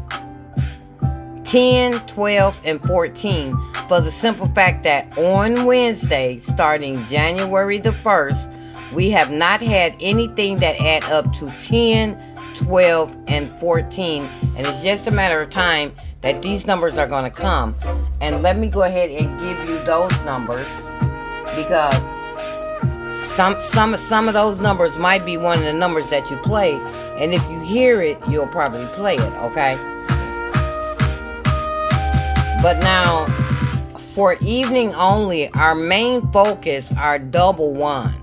10, 1.50 2.06
12, 2.06 2.60
and 2.64 2.80
14 2.86 3.58
for 3.88 4.00
the 4.00 4.12
simple 4.12 4.46
fact 4.54 4.84
that 4.84 5.18
on 5.18 5.64
Wednesday, 5.64 6.38
starting 6.38 7.04
January 7.06 7.76
the 7.76 7.90
1st, 7.90 8.92
we 8.92 9.10
have 9.10 9.32
not 9.32 9.60
had 9.60 9.92
anything 9.98 10.60
that 10.60 10.78
add 10.78 11.02
up 11.10 11.24
to 11.34 11.52
10, 11.58 12.16
12, 12.54 13.16
and 13.26 13.48
14. 13.48 14.26
And 14.56 14.64
it's 14.64 14.84
just 14.84 15.08
a 15.08 15.10
matter 15.10 15.42
of 15.42 15.50
time 15.50 15.92
that 16.20 16.40
these 16.40 16.68
numbers 16.68 16.96
are 16.96 17.08
going 17.08 17.24
to 17.24 17.30
come. 17.36 17.74
And 18.20 18.42
let 18.42 18.56
me 18.56 18.68
go 18.68 18.84
ahead 18.84 19.10
and 19.10 19.40
give 19.40 19.68
you 19.68 19.82
those 19.82 20.12
numbers 20.24 20.68
because 21.56 21.96
some 23.34 23.60
some 23.60 23.96
some 23.96 24.28
of 24.28 24.34
those 24.34 24.60
numbers 24.60 24.98
might 24.98 25.26
be 25.26 25.36
one 25.36 25.58
of 25.58 25.64
the 25.64 25.72
numbers 25.72 26.10
that 26.10 26.30
you 26.30 26.36
play 26.38 26.74
and 27.18 27.34
if 27.34 27.42
you 27.50 27.58
hear 27.60 28.00
it 28.00 28.18
you'll 28.28 28.46
probably 28.46 28.86
play 28.88 29.16
it 29.16 29.32
okay 29.42 29.78
but 32.62 32.78
now, 32.80 33.26
for 34.14 34.34
evening 34.40 34.94
only, 34.94 35.48
our 35.54 35.74
main 35.74 36.30
focus 36.30 36.92
are 36.98 37.18
double 37.18 37.72
ones. 37.72 38.14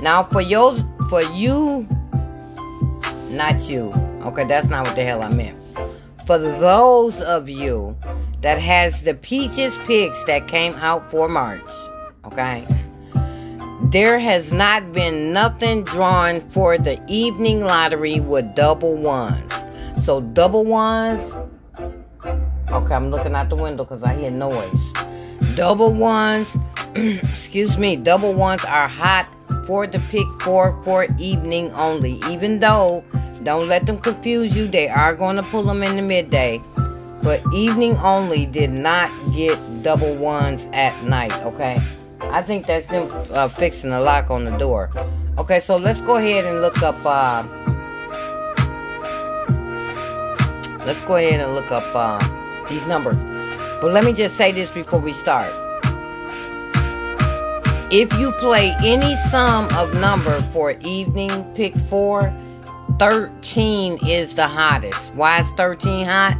Now, 0.00 0.22
for 0.22 0.40
yours, 0.40 0.84
for 1.08 1.22
you, 1.22 1.86
not 3.30 3.68
you. 3.68 3.92
Okay, 4.22 4.44
that's 4.44 4.68
not 4.68 4.86
what 4.86 4.94
the 4.94 5.02
hell 5.02 5.22
I 5.22 5.28
meant. 5.28 5.58
For 6.26 6.38
those 6.38 7.20
of 7.20 7.48
you 7.48 7.96
that 8.42 8.58
has 8.58 9.02
the 9.02 9.14
peaches 9.14 9.76
picks 9.78 10.22
that 10.24 10.46
came 10.46 10.74
out 10.74 11.10
for 11.10 11.28
March, 11.28 11.70
okay, 12.26 12.66
there 13.90 14.18
has 14.18 14.52
not 14.52 14.92
been 14.92 15.32
nothing 15.32 15.84
drawn 15.84 16.40
for 16.40 16.78
the 16.78 16.98
evening 17.08 17.60
lottery 17.60 18.20
with 18.20 18.54
double 18.54 18.96
ones. 18.96 19.52
So 20.02 20.20
double 20.20 20.64
ones 20.64 21.20
Okay, 22.74 22.92
I'm 22.92 23.08
looking 23.08 23.36
out 23.36 23.50
the 23.50 23.54
window 23.54 23.84
because 23.84 24.02
I 24.02 24.14
hear 24.14 24.32
noise. 24.32 24.92
Double 25.54 25.94
ones, 25.94 26.58
excuse 26.96 27.78
me, 27.78 27.94
double 27.94 28.34
ones 28.34 28.64
are 28.64 28.88
hot 28.88 29.28
for 29.64 29.86
the 29.86 30.00
pick 30.10 30.26
for 30.42 30.76
for 30.82 31.06
evening 31.16 31.70
only. 31.74 32.20
Even 32.28 32.58
though, 32.58 33.04
don't 33.44 33.68
let 33.68 33.86
them 33.86 34.00
confuse 34.00 34.56
you, 34.56 34.66
they 34.66 34.88
are 34.88 35.14
going 35.14 35.36
to 35.36 35.44
pull 35.44 35.62
them 35.62 35.84
in 35.84 35.94
the 35.94 36.02
midday. 36.02 36.60
But 37.22 37.44
evening 37.54 37.96
only 37.98 38.44
did 38.44 38.72
not 38.72 39.08
get 39.32 39.56
double 39.84 40.16
ones 40.16 40.66
at 40.72 41.00
night, 41.04 41.32
okay? 41.44 41.80
I 42.22 42.42
think 42.42 42.66
that's 42.66 42.88
them 42.88 43.08
uh, 43.30 43.46
fixing 43.46 43.90
the 43.90 44.00
lock 44.00 44.30
on 44.30 44.44
the 44.46 44.56
door. 44.58 44.90
Okay, 45.38 45.60
so 45.60 45.76
let's 45.76 46.00
go 46.00 46.16
ahead 46.16 46.44
and 46.44 46.60
look 46.60 46.82
up. 46.82 46.96
Uh, 47.04 47.44
let's 50.84 51.00
go 51.06 51.16
ahead 51.16 51.38
and 51.38 51.54
look 51.54 51.70
up. 51.70 51.84
Uh, 51.94 52.33
these 52.68 52.86
numbers. 52.86 53.16
But 53.80 53.92
let 53.92 54.04
me 54.04 54.12
just 54.12 54.36
say 54.36 54.52
this 54.52 54.70
before 54.70 55.00
we 55.00 55.12
start. 55.12 55.52
If 57.90 58.12
you 58.14 58.32
play 58.32 58.74
any 58.82 59.14
sum 59.28 59.68
of 59.76 59.94
number 59.94 60.40
for 60.52 60.72
evening 60.80 61.44
pick 61.54 61.76
four, 61.76 62.34
13 62.98 63.98
is 64.06 64.34
the 64.34 64.46
hottest. 64.46 65.14
Why 65.14 65.40
is 65.40 65.50
13 65.50 66.04
hot? 66.04 66.36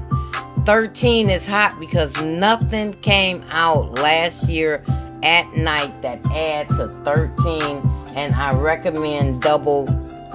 13 0.66 1.30
is 1.30 1.46
hot 1.46 1.78
because 1.78 2.16
nothing 2.22 2.94
came 2.94 3.44
out 3.50 3.92
last 3.94 4.48
year 4.48 4.82
at 5.22 5.52
night 5.54 6.02
that 6.02 6.24
add 6.32 6.68
to 6.70 6.88
13 7.04 7.76
and 8.16 8.34
I 8.34 8.54
recommend 8.54 9.42
double 9.42 9.84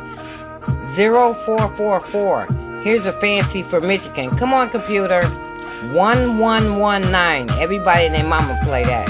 0444. 0.96 2.46
Here's 2.82 3.06
a 3.06 3.12
fancy 3.20 3.62
for 3.62 3.80
Michigan. 3.80 4.36
Come 4.36 4.52
on, 4.54 4.70
computer. 4.70 5.22
1119. 5.92 7.50
Everybody 7.58 8.06
and 8.06 8.14
their 8.14 8.24
mama 8.24 8.58
play 8.64 8.84
that. 8.84 9.08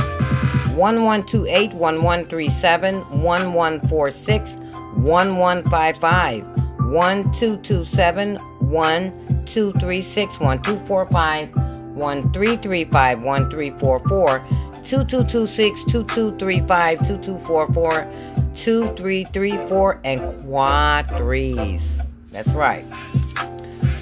1128 0.76 1.74
1137 1.74 2.94
1146 3.22 4.56
1155 4.96 6.46
1227 6.90 8.36
1236 8.36 10.40
1245 10.40 11.69
1335 12.00 13.22
1344 13.22 14.38
2226 14.82 15.84
2235 15.84 16.98
2244 16.98 18.30
two, 18.54 18.88
three, 18.94 19.24
three, 19.32 19.56
four, 19.66 20.00
and 20.04 20.20
quad 20.42 21.08
threes. 21.16 22.00
That's 22.30 22.52
right. 22.52 22.84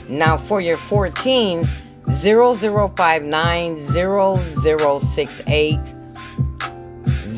Now 0.09 0.37
for 0.37 0.61
your 0.61 0.77
14, 0.77 1.69
0059, 2.19 3.87
0068, 3.87 5.79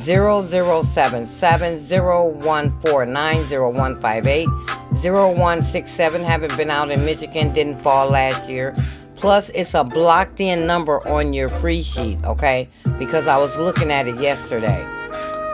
0077, 0.01 1.79
0149, 1.79 3.45
0158, 3.45 4.49
0167. 4.49 6.23
Haven't 6.23 6.57
been 6.57 6.71
out 6.71 6.91
in 6.91 7.05
Michigan, 7.05 7.53
didn't 7.53 7.83
fall 7.83 8.09
last 8.09 8.49
year. 8.49 8.75
Plus, 9.21 9.51
it's 9.51 9.75
a 9.75 9.85
blocked 9.85 10.41
in 10.41 10.67
number 10.67 11.07
on 11.07 11.35
your 11.35 11.51
free 11.51 11.83
sheet, 11.83 12.19
okay? 12.25 12.67
Because 12.99 13.27
I 13.27 13.37
was 13.37 13.59
looking 13.59 13.91
at 13.91 14.09
it 14.09 14.19
yesterday. 14.19 14.83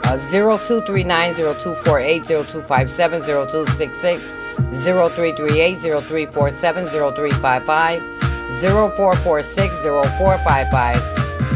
Uh, 0.05 0.17
0239 0.31 1.35
0248 1.35 2.25
0257 2.25 3.23
0266 3.23 4.23
0338 4.85 5.79
0347 5.79 6.87
0355 6.87 8.03
0446 8.61 9.75
0455. 9.83 10.97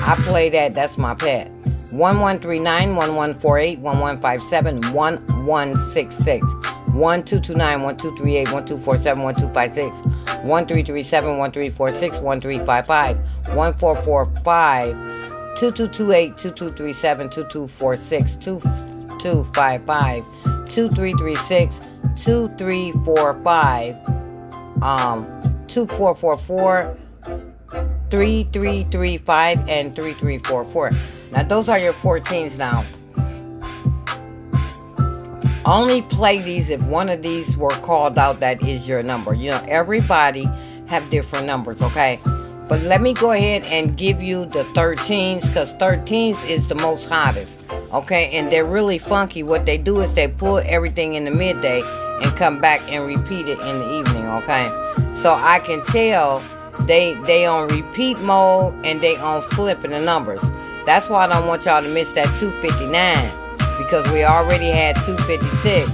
I 0.02 0.16
play 0.24 0.48
that, 0.50 0.74
that's 0.74 0.98
my 0.98 1.14
pet. 1.14 1.48
1139 1.92 2.96
1148 2.96 3.78
1157 3.78 4.92
1166 4.92 6.59
1229 6.94 7.82
1238 7.82 8.52
1247 8.52 9.22
1256 9.22 9.96
1337 10.44 11.38
1346 11.38 12.20
1355 12.20 13.16
1445 13.54 15.10
2228 15.56 16.36
2237 16.36 17.28
2246 17.30 18.36
2255 18.36 20.24
2336 20.66 21.80
2345 22.16 23.96
um 24.82 25.26
2444 25.68 26.96
3335 28.10 29.68
and 29.68 29.94
3344 29.94 30.90
now 31.32 31.42
those 31.44 31.68
are 31.68 31.78
your 31.78 31.92
14s 31.92 32.56
now 32.58 32.84
only 35.64 36.02
play 36.02 36.40
these 36.40 36.70
if 36.70 36.82
one 36.82 37.08
of 37.08 37.22
these 37.22 37.56
were 37.56 37.70
called 37.70 38.18
out 38.18 38.40
that 38.40 38.62
is 38.62 38.88
your 38.88 39.02
number. 39.02 39.34
You 39.34 39.50
know, 39.50 39.64
everybody 39.68 40.48
have 40.86 41.10
different 41.10 41.46
numbers, 41.46 41.82
okay? 41.82 42.18
But 42.68 42.82
let 42.82 43.00
me 43.00 43.14
go 43.14 43.32
ahead 43.32 43.64
and 43.64 43.96
give 43.96 44.22
you 44.22 44.46
the 44.46 44.64
13s 44.74 45.46
because 45.46 45.72
13s 45.74 46.48
is 46.48 46.68
the 46.68 46.76
most 46.76 47.08
hottest, 47.08 47.58
okay? 47.92 48.30
And 48.30 48.50
they're 48.50 48.64
really 48.64 48.98
funky. 48.98 49.42
What 49.42 49.66
they 49.66 49.76
do 49.76 50.00
is 50.00 50.14
they 50.14 50.28
pull 50.28 50.58
everything 50.58 51.14
in 51.14 51.24
the 51.24 51.32
midday 51.32 51.82
and 52.22 52.36
come 52.36 52.60
back 52.60 52.80
and 52.88 53.06
repeat 53.06 53.48
it 53.48 53.58
in 53.58 53.78
the 53.80 53.98
evening, 53.98 54.26
okay? 54.26 54.70
So 55.16 55.34
I 55.34 55.58
can 55.58 55.82
tell 55.86 56.42
they 56.86 57.14
they 57.26 57.44
on 57.44 57.68
repeat 57.68 58.18
mode 58.20 58.74
and 58.86 59.00
they 59.00 59.16
on 59.16 59.42
flipping 59.42 59.90
the 59.90 60.00
numbers. 60.00 60.42
That's 60.86 61.08
why 61.08 61.24
I 61.24 61.26
don't 61.26 61.46
want 61.46 61.66
y'all 61.66 61.82
to 61.82 61.88
miss 61.88 62.12
that 62.12 62.36
259 62.38 63.39
because 63.80 64.06
we 64.12 64.24
already 64.24 64.66
had 64.66 64.94
256. 65.06 65.90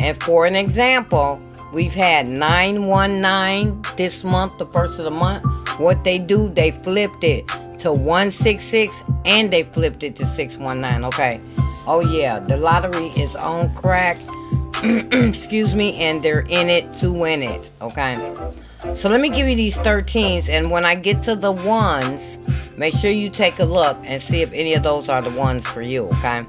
And 0.00 0.22
for 0.22 0.44
an 0.44 0.54
example, 0.54 1.40
we've 1.72 1.94
had 1.94 2.28
919 2.28 3.82
this 3.96 4.24
month, 4.24 4.58
the 4.58 4.66
first 4.66 4.98
of 4.98 5.04
the 5.04 5.10
month. 5.10 5.44
What 5.78 6.04
they 6.04 6.18
do, 6.18 6.48
they 6.50 6.70
flipped 6.70 7.24
it 7.24 7.48
to 7.78 7.92
166 7.92 9.02
and 9.24 9.50
they 9.50 9.62
flipped 9.62 10.02
it 10.02 10.16
to 10.16 10.26
619. 10.26 11.04
Okay. 11.06 11.40
Oh, 11.86 12.00
yeah. 12.00 12.40
The 12.40 12.58
lottery 12.58 13.08
is 13.16 13.34
on 13.34 13.74
crack. 13.74 14.18
Excuse 14.82 15.74
me. 15.74 15.96
And 15.96 16.22
they're 16.22 16.46
in 16.48 16.68
it 16.68 16.92
to 16.94 17.10
win 17.10 17.42
it. 17.42 17.70
Okay. 17.80 18.16
So 18.94 19.08
let 19.08 19.20
me 19.20 19.30
give 19.30 19.48
you 19.48 19.56
these 19.56 19.78
13s. 19.78 20.48
And 20.50 20.70
when 20.70 20.84
I 20.84 20.94
get 20.94 21.22
to 21.24 21.34
the 21.34 21.52
ones, 21.52 22.38
make 22.76 22.94
sure 22.94 23.10
you 23.10 23.30
take 23.30 23.58
a 23.58 23.64
look 23.64 23.96
and 24.04 24.22
see 24.22 24.42
if 24.42 24.52
any 24.52 24.74
of 24.74 24.82
those 24.82 25.08
are 25.08 25.22
the 25.22 25.30
ones 25.30 25.66
for 25.66 25.80
you. 25.80 26.04
Okay. 26.04 26.44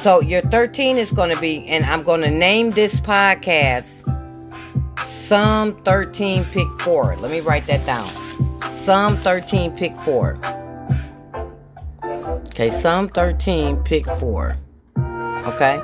So 0.00 0.22
your 0.22 0.40
13 0.40 0.96
is 0.96 1.12
going 1.12 1.28
to 1.28 1.38
be, 1.42 1.66
and 1.66 1.84
I'm 1.84 2.02
going 2.02 2.22
to 2.22 2.30
name 2.30 2.70
this 2.70 3.00
podcast 3.00 4.00
Sum 5.04 5.76
13 5.84 6.46
Pick 6.46 6.66
4. 6.80 7.16
Let 7.16 7.30
me 7.30 7.40
write 7.40 7.66
that 7.66 7.84
down. 7.84 8.08
Sum 8.82 9.18
13 9.18 9.76
Pick 9.76 9.94
4. 10.00 10.38
Okay, 12.48 12.70
Sum 12.80 13.10
13 13.10 13.76
Pick 13.84 14.06
4. 14.06 14.56
Okay? 14.96 15.82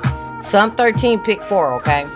Sum 0.49 0.75
13 0.75 1.19
Pick 1.19 1.39
4, 1.43 1.73
okay? 1.75 2.07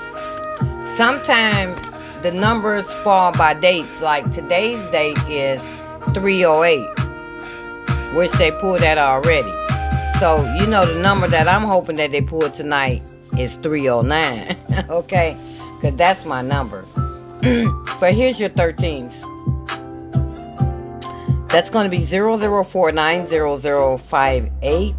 Sometimes 0.95 1.79
the 2.23 2.31
numbers 2.31 2.91
fall 2.91 3.31
by 3.31 3.53
dates. 3.53 4.01
Like 4.01 4.31
today's 4.31 4.83
date 4.91 5.19
is 5.29 5.61
308, 6.15 8.15
which 8.15 8.31
they 8.31 8.51
pulled 8.53 8.81
that 8.81 8.97
already. 8.97 9.53
So, 10.21 10.45
you 10.59 10.67
know, 10.67 10.85
the 10.85 10.99
number 10.99 11.27
that 11.29 11.47
I'm 11.47 11.63
hoping 11.63 11.95
that 11.95 12.11
they 12.11 12.21
pull 12.21 12.47
tonight 12.51 13.01
is 13.39 13.55
309. 13.55 14.55
okay? 14.91 15.35
Because 15.77 15.95
that's 15.95 16.25
my 16.25 16.43
number. 16.43 16.85
but 17.99 18.13
here's 18.13 18.39
your 18.39 18.49
13s. 18.49 19.19
That's 21.49 21.71
going 21.71 21.89
to 21.89 21.89
be 21.89 22.05
0049 22.05 23.25
0058 23.25 24.95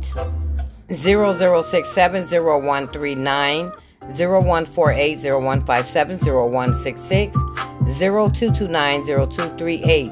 0067 0.92 2.24
0139 2.28 3.72
0148 4.16 5.16
0157 5.22 6.18
0166 6.18 7.36
0229 7.96 9.06
0238 9.06 10.10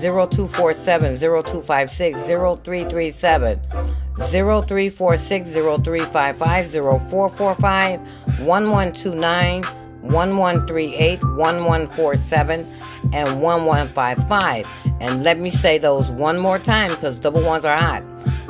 0247 0.00 1.16
0256 1.18 2.20
0337 2.20 3.60
0346 4.18 5.50
0355 5.50 6.70
0445 6.70 8.00
1129 8.40 9.62
1138 10.02 11.22
1147 11.22 12.66
and 13.12 13.40
1155 13.40 14.66
and 15.00 15.22
let 15.22 15.38
me 15.38 15.50
say 15.50 15.78
those 15.78 16.08
one 16.10 16.38
more 16.38 16.58
time 16.58 16.90
because 16.90 17.18
double 17.20 17.42
ones 17.42 17.64
are 17.64 17.76
hot. 17.76 18.02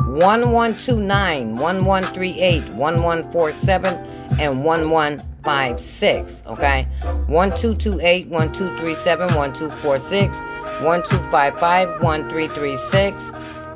1129 0.06 1.56
1138 1.56 2.62
1147 2.74 3.94
and 4.38 4.64
1156 4.64 6.42
okay? 6.46 6.86
1228 7.26 8.28
1237 8.28 9.34
1246 9.34 10.36
1255 10.82 11.88
1336 12.02 13.32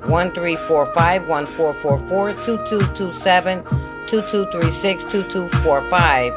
1345 0.09 1.29
1444 1.29 2.33
2227 2.43 3.63
2236 4.07 5.05
2245 5.05 6.33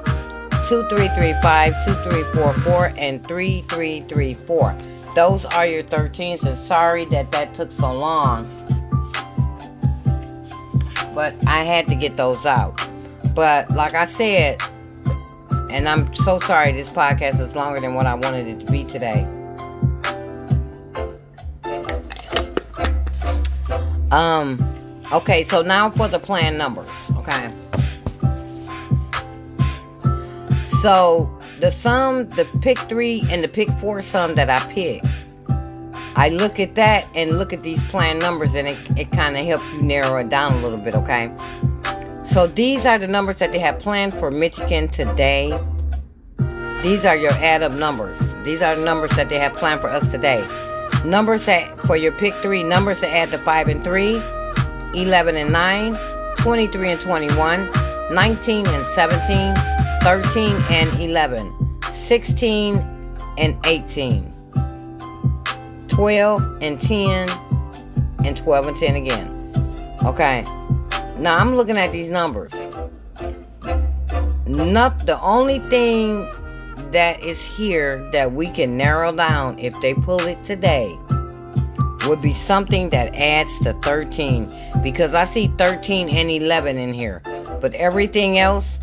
2335 0.67 1.73
2344 1.85 2.93
and 2.97 3.25
3334 3.27 4.75
those 5.15 5.45
are 5.45 5.65
your 5.67 5.83
13s 5.83 6.43
and 6.43 6.57
sorry 6.57 7.05
that 7.05 7.31
that 7.31 7.53
took 7.53 7.71
so 7.71 7.91
long 7.93 8.49
but 11.13 11.35
I 11.45 11.63
had 11.63 11.85
to 11.87 11.95
get 11.95 12.17
those 12.17 12.45
out. 12.45 12.81
But 13.35 13.69
like 13.71 13.93
I 13.93 14.05
said 14.05 14.61
and 15.69 15.89
I'm 15.89 16.13
so 16.13 16.39
sorry 16.39 16.71
this 16.71 16.89
podcast 16.89 17.39
is 17.39 17.55
longer 17.55 17.79
than 17.79 17.95
what 17.95 18.05
I 18.05 18.13
wanted 18.13 18.47
it 18.47 18.59
to 18.59 18.71
be 18.71 18.83
today 18.83 19.27
Um, 24.13 24.59
okay, 25.11 25.43
so 25.43 25.63
now 25.63 25.89
for 25.89 26.07
the 26.07 26.19
plan 26.19 26.55
numbers, 26.55 27.09
okay? 27.17 27.49
So 30.81 31.35
the 31.59 31.71
sum, 31.71 32.29
the 32.29 32.45
pick 32.61 32.77
three 32.81 33.25
and 33.31 33.43
the 33.43 33.47
pick 33.47 33.69
four 33.79 34.03
sum 34.03 34.35
that 34.35 34.51
I 34.51 34.59
picked, 34.71 35.07
I 36.15 36.29
look 36.29 36.59
at 36.59 36.75
that 36.75 37.07
and 37.15 37.39
look 37.39 37.53
at 37.53 37.63
these 37.63 37.83
plan 37.85 38.19
numbers 38.19 38.53
and 38.53 38.67
it, 38.67 38.77
it 38.99 39.11
kind 39.11 39.35
of 39.35 39.47
helps 39.47 39.65
you 39.73 39.81
narrow 39.81 40.15
it 40.17 40.29
down 40.29 40.53
a 40.53 40.61
little 40.61 40.77
bit, 40.77 40.93
okay? 40.93 41.31
So 42.21 42.45
these 42.45 42.85
are 42.85 42.99
the 42.99 43.07
numbers 43.07 43.39
that 43.39 43.51
they 43.51 43.57
have 43.57 43.79
planned 43.79 44.13
for 44.13 44.29
Michigan 44.29 44.89
today. 44.89 45.59
These 46.83 47.03
are 47.03 47.17
your 47.17 47.31
add 47.31 47.63
up 47.63 47.71
numbers. 47.71 48.19
These 48.43 48.61
are 48.61 48.75
the 48.75 48.85
numbers 48.85 49.09
that 49.11 49.29
they 49.29 49.39
have 49.39 49.53
planned 49.53 49.81
for 49.81 49.89
us 49.89 50.11
today. 50.11 50.45
Numbers 51.05 51.45
that 51.45 51.79
for 51.81 51.97
your 51.97 52.11
pick 52.13 52.33
three, 52.41 52.63
numbers 52.63 52.99
to 53.01 53.09
add 53.09 53.31
to 53.31 53.37
5 53.41 53.67
and 53.67 53.83
3, 53.83 54.15
11 54.93 55.35
and 55.35 55.51
9, 55.51 55.97
23 56.37 56.89
and 56.91 57.01
21, 57.01 57.71
19 58.11 58.67
and 58.67 58.85
17, 58.85 59.55
13 60.01 60.55
and 60.69 61.01
11, 61.01 61.79
16 61.91 62.75
and 63.37 63.57
18, 63.65 64.31
12 65.87 66.57
and 66.61 66.79
10, 66.79 67.29
and 68.23 68.37
12 68.37 68.67
and 68.67 68.77
10 68.77 68.95
again. 68.95 69.97
Okay. 70.05 70.43
Now 71.17 71.37
I'm 71.37 71.55
looking 71.55 71.77
at 71.77 71.91
these 71.91 72.09
numbers. 72.09 72.51
not 74.45 75.05
the 75.05 75.19
only 75.21 75.59
thing 75.59 76.27
that 76.93 77.23
is 77.25 77.43
here 77.43 78.07
that 78.11 78.33
we 78.33 78.49
can 78.49 78.77
narrow 78.77 79.11
down 79.11 79.59
if 79.59 79.79
they 79.81 79.93
pull 79.93 80.21
it 80.21 80.43
today 80.43 80.97
would 82.07 82.21
be 82.21 82.31
something 82.31 82.89
that 82.89 83.13
adds 83.15 83.49
to 83.59 83.73
13 83.81 84.51
because 84.81 85.13
I 85.13 85.25
see 85.25 85.47
13 85.57 86.09
and 86.09 86.29
11 86.29 86.77
in 86.77 86.93
here. 86.93 87.21
But 87.61 87.73
everything 87.75 88.37
else, 88.37 88.79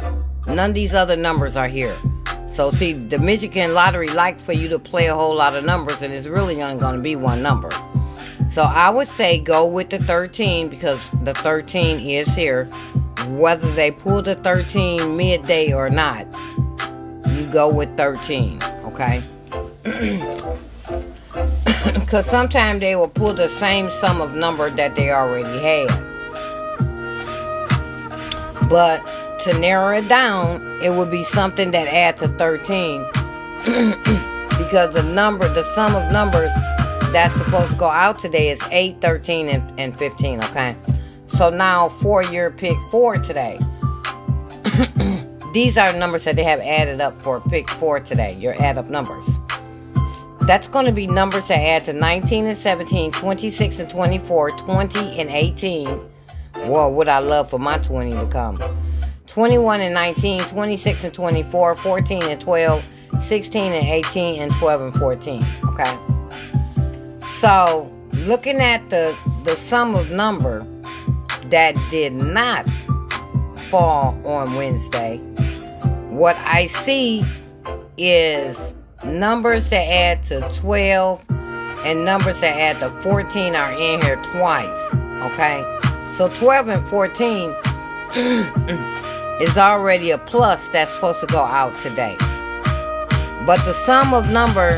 none 0.47 0.71
of 0.71 0.75
these 0.75 0.95
other 0.95 1.17
numbers 1.17 1.57
are 1.57 1.69
here. 1.69 1.99
So 2.47 2.71
see, 2.71 2.93
the 2.93 3.19
Michigan 3.19 3.75
lottery 3.75 4.09
likes 4.09 4.41
for 4.41 4.53
you 4.53 4.69
to 4.69 4.79
play 4.79 5.07
a 5.07 5.15
whole 5.15 5.35
lot 5.35 5.55
of 5.55 5.65
numbers 5.65 6.03
and 6.03 6.13
it's 6.13 6.27
really 6.27 6.61
only 6.63 6.81
going 6.81 6.97
to 6.97 7.03
be 7.03 7.17
one 7.17 7.43
number. 7.43 7.71
So 8.51 8.63
I 8.63 8.91
would 8.91 9.07
say 9.07 9.39
go 9.39 9.67
with 9.67 9.91
the 9.91 9.99
13 9.99 10.69
because 10.69 11.09
the 11.23 11.35
13 11.35 12.01
is 12.01 12.35
here. 12.35 12.65
Whether 13.29 13.71
they 13.75 13.93
pull 13.93 14.23
the 14.23 14.35
13 14.35 15.17
midday 15.17 15.73
or 15.73 15.89
not, 15.89 16.27
go 17.51 17.73
with 17.73 17.97
13, 17.97 18.63
okay? 18.87 19.23
Because 21.95 22.27
sometimes 22.27 22.81
they 22.81 22.97
will 22.97 23.09
pull 23.09 23.35
the 23.35 23.49
same 23.49 23.89
sum 23.89 24.21
of 24.21 24.35
number 24.35 24.69
that 24.69 24.97
they 24.97 25.13
already 25.13 25.61
had. 25.61 25.87
But 28.69 29.39
to 29.45 29.57
narrow 29.59 29.97
it 29.97 30.09
down, 30.09 30.81
it 30.83 30.91
would 30.91 31.11
be 31.11 31.23
something 31.23 31.71
that 31.71 31.87
adds 31.87 32.21
to 32.23 32.29
13. 32.29 33.07
because 34.59 34.95
the 34.95 35.03
number, 35.03 35.49
the 35.53 35.63
sum 35.63 35.95
of 35.95 36.11
numbers 36.13 36.51
that's 37.13 37.35
supposed 37.35 37.71
to 37.73 37.77
go 37.77 37.89
out 37.89 38.19
today 38.19 38.51
is 38.51 38.61
8, 38.71 39.01
13, 39.01 39.49
and, 39.49 39.81
and 39.81 39.97
15, 39.97 40.43
okay? 40.45 40.77
So 41.27 41.49
now 41.49 41.89
for 41.89 42.23
your 42.25 42.51
pick 42.51 42.77
four 42.91 43.19
today. 43.19 43.59
These 45.53 45.77
are 45.77 45.93
numbers 45.93 46.25
that 46.25 46.37
they 46.37 46.45
have 46.45 46.61
added 46.61 47.01
up 47.01 47.21
for 47.21 47.41
pick 47.41 47.69
four 47.69 47.99
today, 47.99 48.35
your 48.35 48.55
add 48.63 48.79
up 48.79 48.89
numbers. 48.89 49.41
That's 50.43 50.69
going 50.69 50.87
to 50.87 50.93
be 50.93 51.09
numbers 51.09 51.49
that 51.49 51.59
add 51.59 51.85
to 51.85 51.93
19 51.93 52.47
and 52.47 52.57
17, 52.57 53.11
26 53.11 53.79
and 53.81 53.91
24, 53.91 54.51
20 54.53 55.19
and 55.19 55.29
18. 55.29 56.01
Well, 56.67 56.93
would 56.93 57.09
I 57.09 57.19
love 57.19 57.51
for 57.51 57.59
my 57.59 57.79
20 57.79 58.13
to 58.13 58.27
come? 58.29 58.63
21 59.27 59.81
and 59.81 59.95
19, 59.95 60.45
26 60.45 61.05
and 61.05 61.15
24, 61.15 61.75
14 61.75 62.23
and 62.23 62.41
12, 62.41 62.85
16 63.21 63.73
and 63.73 63.87
18, 63.87 64.41
and 64.41 64.53
12 64.55 64.83
and 64.83 64.95
14. 64.95 65.47
Okay? 65.65 65.99
So, 67.29 67.93
looking 68.13 68.61
at 68.61 68.89
the, 68.91 69.17
the 69.45 69.57
sum 69.57 69.97
of 69.97 70.13
number 70.13 70.65
that 71.47 71.75
did 71.91 72.13
not 72.13 72.67
fall 73.71 74.21
on 74.27 74.57
Wednesday, 74.57 75.19
what 76.11 76.37
I 76.39 76.67
see 76.67 77.25
is 77.97 78.75
numbers 79.05 79.71
that 79.71 79.87
add 79.87 80.23
to 80.25 80.41
12 80.61 81.25
and 81.85 82.05
numbers 82.05 82.41
that 82.41 82.59
add 82.59 82.81
to 82.81 82.91
14 83.01 83.55
are 83.55 83.73
in 83.73 84.03
here 84.03 84.21
twice. 84.23 84.95
Okay? 85.33 85.65
So 86.17 86.29
12 86.29 86.69
and 86.69 86.89
14 86.89 87.55
is 89.41 89.57
already 89.57 90.11
a 90.11 90.19
plus 90.19 90.69
that's 90.71 90.93
supposed 90.93 91.21
to 91.21 91.27
go 91.27 91.41
out 91.41 91.79
today. 91.79 92.17
But 93.47 93.65
the 93.65 93.73
sum 93.73 94.13
of 94.13 94.29
number 94.31 94.77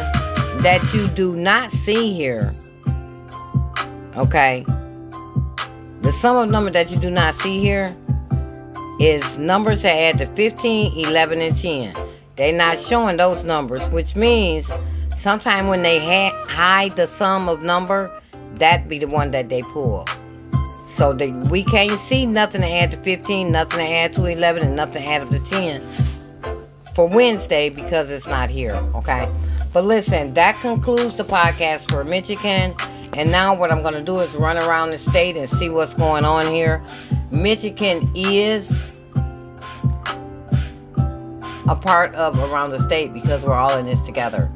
that 0.60 0.92
you 0.94 1.08
do 1.08 1.34
not 1.34 1.70
see 1.70 2.12
here, 2.12 2.52
okay? 4.16 4.64
The 6.02 6.12
sum 6.12 6.36
of 6.36 6.50
number 6.50 6.70
that 6.70 6.90
you 6.90 6.98
do 6.98 7.10
not 7.10 7.34
see 7.34 7.58
here 7.58 7.96
is 9.02 9.36
numbers 9.36 9.82
that 9.82 9.96
add 9.96 10.18
to 10.18 10.26
15, 10.26 10.96
11, 10.96 11.40
and 11.40 11.56
10. 11.56 11.96
They're 12.36 12.52
not 12.52 12.78
showing 12.78 13.16
those 13.16 13.42
numbers, 13.42 13.82
which 13.90 14.14
means 14.14 14.70
sometime 15.16 15.66
when 15.66 15.82
they 15.82 15.98
ha- 15.98 16.46
hide 16.46 16.94
the 16.94 17.08
sum 17.08 17.48
of 17.48 17.62
number, 17.62 18.16
that 18.54 18.86
be 18.86 19.00
the 19.00 19.08
one 19.08 19.32
that 19.32 19.48
they 19.48 19.62
pull. 19.62 20.06
So 20.86 21.14
we 21.50 21.64
can't 21.64 21.98
see 21.98 22.26
nothing 22.26 22.60
to 22.60 22.68
add 22.68 22.92
to 22.92 22.96
15, 22.98 23.50
nothing 23.50 23.78
to 23.80 23.84
add 23.84 24.12
to 24.12 24.26
11, 24.26 24.62
and 24.62 24.76
nothing 24.76 25.02
to 25.02 25.08
add 25.08 25.22
up 25.22 25.30
to 25.30 25.40
10 25.40 25.82
for 26.94 27.08
Wednesday 27.08 27.70
because 27.70 28.08
it's 28.08 28.26
not 28.26 28.50
here. 28.50 28.74
Okay. 28.94 29.28
But 29.72 29.84
listen, 29.84 30.34
that 30.34 30.60
concludes 30.60 31.16
the 31.16 31.24
podcast 31.24 31.90
for 31.90 32.04
Michigan. 32.04 32.74
And 33.14 33.32
now 33.32 33.54
what 33.54 33.72
I'm 33.72 33.82
going 33.82 33.94
to 33.94 34.02
do 34.02 34.20
is 34.20 34.32
run 34.34 34.56
around 34.56 34.90
the 34.90 34.98
state 34.98 35.36
and 35.36 35.48
see 35.48 35.68
what's 35.68 35.94
going 35.94 36.24
on 36.24 36.52
here. 36.52 36.80
Michigan 37.30 38.10
is 38.14 38.91
a 41.68 41.76
part 41.76 42.14
of 42.16 42.38
around 42.38 42.70
the 42.70 42.80
state 42.80 43.12
because 43.12 43.44
we're 43.44 43.54
all 43.54 43.76
in 43.78 43.86
this 43.86 44.02
together. 44.02 44.50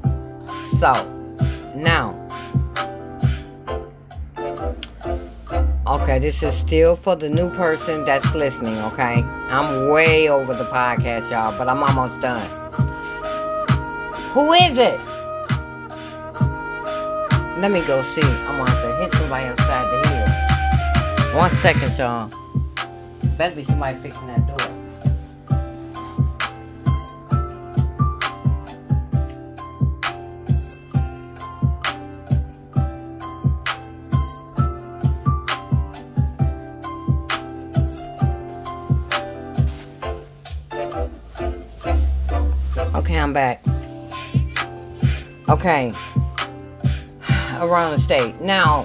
So, 0.78 0.92
now, 1.74 2.14
okay, 5.86 6.18
this 6.18 6.42
is 6.42 6.56
still 6.56 6.96
for 6.96 7.14
the 7.14 7.30
new 7.30 7.50
person 7.50 8.04
that's 8.04 8.34
listening, 8.34 8.76
okay? 8.78 9.22
I'm 9.48 9.88
way 9.88 10.28
over 10.28 10.54
the 10.54 10.64
podcast, 10.64 11.30
y'all, 11.30 11.56
but 11.56 11.68
I'm 11.68 11.82
almost 11.82 12.20
done. 12.20 12.48
Who 14.32 14.52
is 14.52 14.78
it? 14.78 15.00
Let 17.58 17.70
me 17.70 17.80
go 17.82 18.02
see. 18.02 18.20
I'm 18.22 18.58
gonna 18.58 18.70
have 18.70 18.82
to 18.82 18.96
hit 18.96 19.12
somebody 19.12 19.46
outside 19.46 19.90
the 19.90 20.08
hill. 20.08 21.36
One 21.36 21.50
second, 21.50 21.96
y'all. 21.96 22.30
Better 23.38 23.56
be 23.56 23.62
somebody 23.62 23.96
fixing 23.98 24.26
that 24.26 24.46
door. 24.46 24.75
Back. 43.36 43.62
Okay. 45.50 45.92
Around 47.60 47.92
the 47.92 47.98
state. 47.98 48.40
Now, 48.40 48.84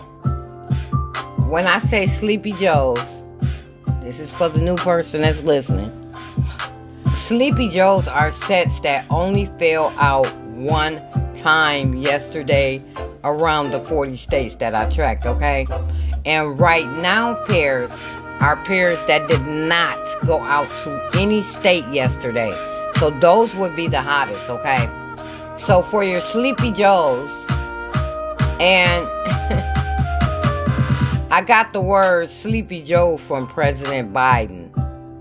when 1.48 1.68
I 1.68 1.80
say 1.80 2.06
Sleepy 2.06 2.52
Joe's, 2.52 3.24
this 4.02 4.20
is 4.20 4.36
for 4.36 4.50
the 4.50 4.62
new 4.62 4.76
person 4.76 5.22
that's 5.22 5.42
listening. 5.44 5.90
Sleepy 7.14 7.70
Joe's 7.70 8.10
are 8.10 8.30
sets 8.30 8.82
that 8.82 9.06
only 9.10 9.46
fell 9.58 9.94
out 9.98 10.28
one 10.48 11.02
time 11.34 11.96
yesterday 11.96 12.84
around 13.24 13.72
the 13.72 13.80
40 13.86 14.18
states 14.18 14.58
that 14.58 14.76
I 14.76 14.90
tracked, 14.90 15.26
okay? 15.26 15.66
And 16.26 16.60
right 16.60 16.92
now, 16.98 17.36
pairs 17.46 17.98
are 18.42 18.62
pairs 18.66 19.02
that 19.04 19.30
did 19.30 19.48
not 19.48 19.98
go 20.26 20.42
out 20.42 20.68
to 20.80 21.10
any 21.14 21.42
state 21.42 21.88
yesterday. 21.88 22.52
So 22.98 23.10
those 23.10 23.56
would 23.56 23.76
be 23.76 23.88
the 23.88 24.02
hottest, 24.02 24.50
okay? 24.50 24.90
So 25.58 25.82
for 25.82 26.04
your 26.04 26.22
Sleepy 26.22 26.72
Joes, 26.72 27.30
and 28.60 29.08
I 31.32 31.44
got 31.46 31.74
the 31.74 31.82
word 31.82 32.30
Sleepy 32.30 32.84
Joe 32.84 33.18
from 33.18 33.48
President 33.48 34.14
Biden, 34.14 34.70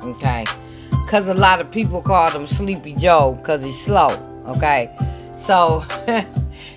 okay? 0.02 0.44
Because 0.90 1.28
a 1.28 1.34
lot 1.34 1.60
of 1.60 1.70
people 1.70 2.02
call 2.02 2.30
him 2.30 2.46
Sleepy 2.46 2.94
Joe 2.94 3.34
because 3.34 3.62
he's 3.62 3.80
slow, 3.80 4.10
okay? 4.46 4.94
So 5.46 5.84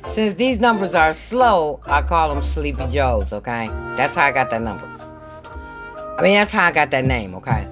since 0.09 0.35
these 0.35 0.59
numbers 0.59 0.95
are 0.95 1.13
slow, 1.13 1.81
I 1.85 2.01
call 2.01 2.33
them 2.33 2.43
Sleepy 2.43 2.87
Joes, 2.87 3.33
okay? 3.33 3.67
That's 3.97 4.15
how 4.15 4.25
I 4.25 4.31
got 4.31 4.49
that 4.51 4.61
number. 4.61 4.85
I 6.17 6.21
mean, 6.21 6.35
that's 6.35 6.51
how 6.51 6.65
I 6.65 6.71
got 6.71 6.91
that 6.91 7.05
name, 7.05 7.35
okay? 7.35 7.67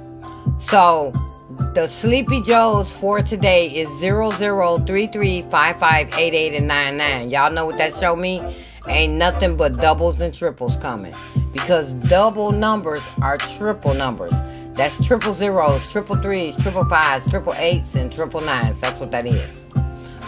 So 0.58 1.14
the 1.74 1.88
Sleepy 1.88 2.42
Joes 2.42 2.96
for 2.96 3.22
today 3.22 3.68
is 3.68 3.90
00335588 4.02 6.58
and 6.58 6.68
99. 6.68 7.30
Y'all 7.30 7.52
know 7.52 7.66
what 7.66 7.78
that 7.78 7.94
show 7.94 8.16
me? 8.16 8.42
Ain't 8.88 9.14
nothing 9.14 9.58
but 9.58 9.78
doubles 9.78 10.20
and 10.22 10.34
triples 10.34 10.76
coming. 10.78 11.14
Because 11.54 11.94
double 11.94 12.52
numbers 12.52 13.04
are 13.22 13.38
triple 13.38 13.94
numbers. 13.94 14.34
That's 14.74 15.06
triple 15.06 15.34
zeros, 15.34 15.92
triple 15.92 16.16
threes, 16.18 16.56
triple 16.62 16.86
fives, 16.86 17.30
triple 17.30 17.54
eights, 17.56 17.96
and 17.96 18.12
triple 18.12 18.42
nines. 18.42 18.80
That's 18.80 19.00
what 19.00 19.12
that 19.12 19.28
is. 19.28 19.68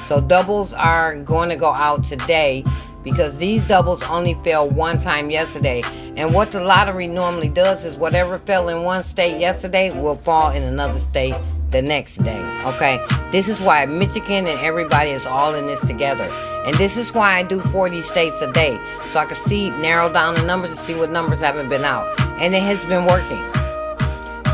So 0.05 0.21
doubles 0.21 0.73
are 0.73 1.15
going 1.15 1.49
to 1.49 1.55
go 1.55 1.71
out 1.71 2.03
today 2.03 2.63
because 3.03 3.37
these 3.37 3.61
doubles 3.63 4.01
only 4.03 4.33
fell 4.43 4.69
one 4.69 4.97
time 4.97 5.29
yesterday. 5.29 5.83
And 6.15 6.33
what 6.33 6.51
the 6.51 6.63
lottery 6.63 7.07
normally 7.07 7.49
does 7.49 7.83
is 7.83 7.95
whatever 7.95 8.37
fell 8.37 8.69
in 8.69 8.83
one 8.83 9.03
state 9.03 9.39
yesterday 9.39 9.91
will 9.91 10.15
fall 10.15 10.51
in 10.51 10.63
another 10.63 10.99
state 10.99 11.35
the 11.71 11.81
next 11.81 12.17
day. 12.17 12.41
Okay? 12.65 13.03
This 13.31 13.49
is 13.49 13.59
why 13.59 13.85
Michigan 13.85 14.47
and 14.47 14.59
everybody 14.59 15.09
is 15.09 15.25
all 15.25 15.53
in 15.55 15.67
this 15.67 15.81
together. 15.81 16.25
And 16.65 16.75
this 16.77 16.95
is 16.95 17.13
why 17.13 17.35
I 17.35 17.43
do 17.43 17.59
40 17.61 18.01
states 18.03 18.39
a 18.41 18.51
day. 18.51 18.79
So 19.11 19.19
I 19.19 19.25
can 19.25 19.35
see, 19.35 19.69
narrow 19.71 20.11
down 20.11 20.35
the 20.35 20.43
numbers 20.43 20.71
and 20.71 20.79
see 20.79 20.95
what 20.95 21.11
numbers 21.11 21.41
haven't 21.41 21.67
been 21.67 21.83
out. 21.83 22.07
And 22.39 22.55
it 22.55 22.63
has 22.63 22.85
been 22.85 23.05
working. 23.05 23.43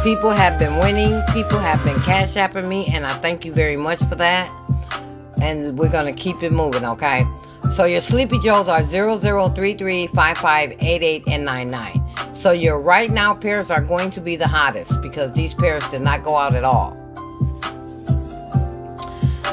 People 0.02 0.32
have 0.32 0.58
been 0.58 0.78
winning. 0.78 1.22
People 1.34 1.60
have 1.60 1.84
been 1.84 2.00
cash 2.02 2.36
apping 2.36 2.68
me, 2.68 2.88
and 2.88 3.06
I 3.06 3.14
thank 3.20 3.44
you 3.44 3.52
very 3.52 3.76
much 3.76 4.00
for 4.00 4.16
that. 4.16 4.50
And 5.42 5.78
we're 5.78 5.90
gonna 5.92 6.14
keep 6.14 6.42
it 6.42 6.52
moving, 6.52 6.86
okay? 6.86 7.26
So 7.72 7.86
your 7.86 8.02
Sleepy 8.02 8.40
Joes 8.40 8.68
are 8.68 8.82
0033, 8.84 10.08
5588, 10.08 11.24
and 11.28 11.46
99. 11.46 12.36
So 12.36 12.52
your 12.52 12.80
right 12.80 13.12
now 13.12 13.34
pairs 13.34 13.70
are 13.70 13.82
going 13.82 14.10
to 14.12 14.22
be 14.22 14.36
the 14.36 14.48
hottest 14.48 15.02
because 15.02 15.32
these 15.34 15.54
pairs 15.54 15.88
did 15.90 16.02
not 16.02 16.24
go 16.24 16.36
out 16.36 16.56
at 16.56 16.64
all. 16.64 16.98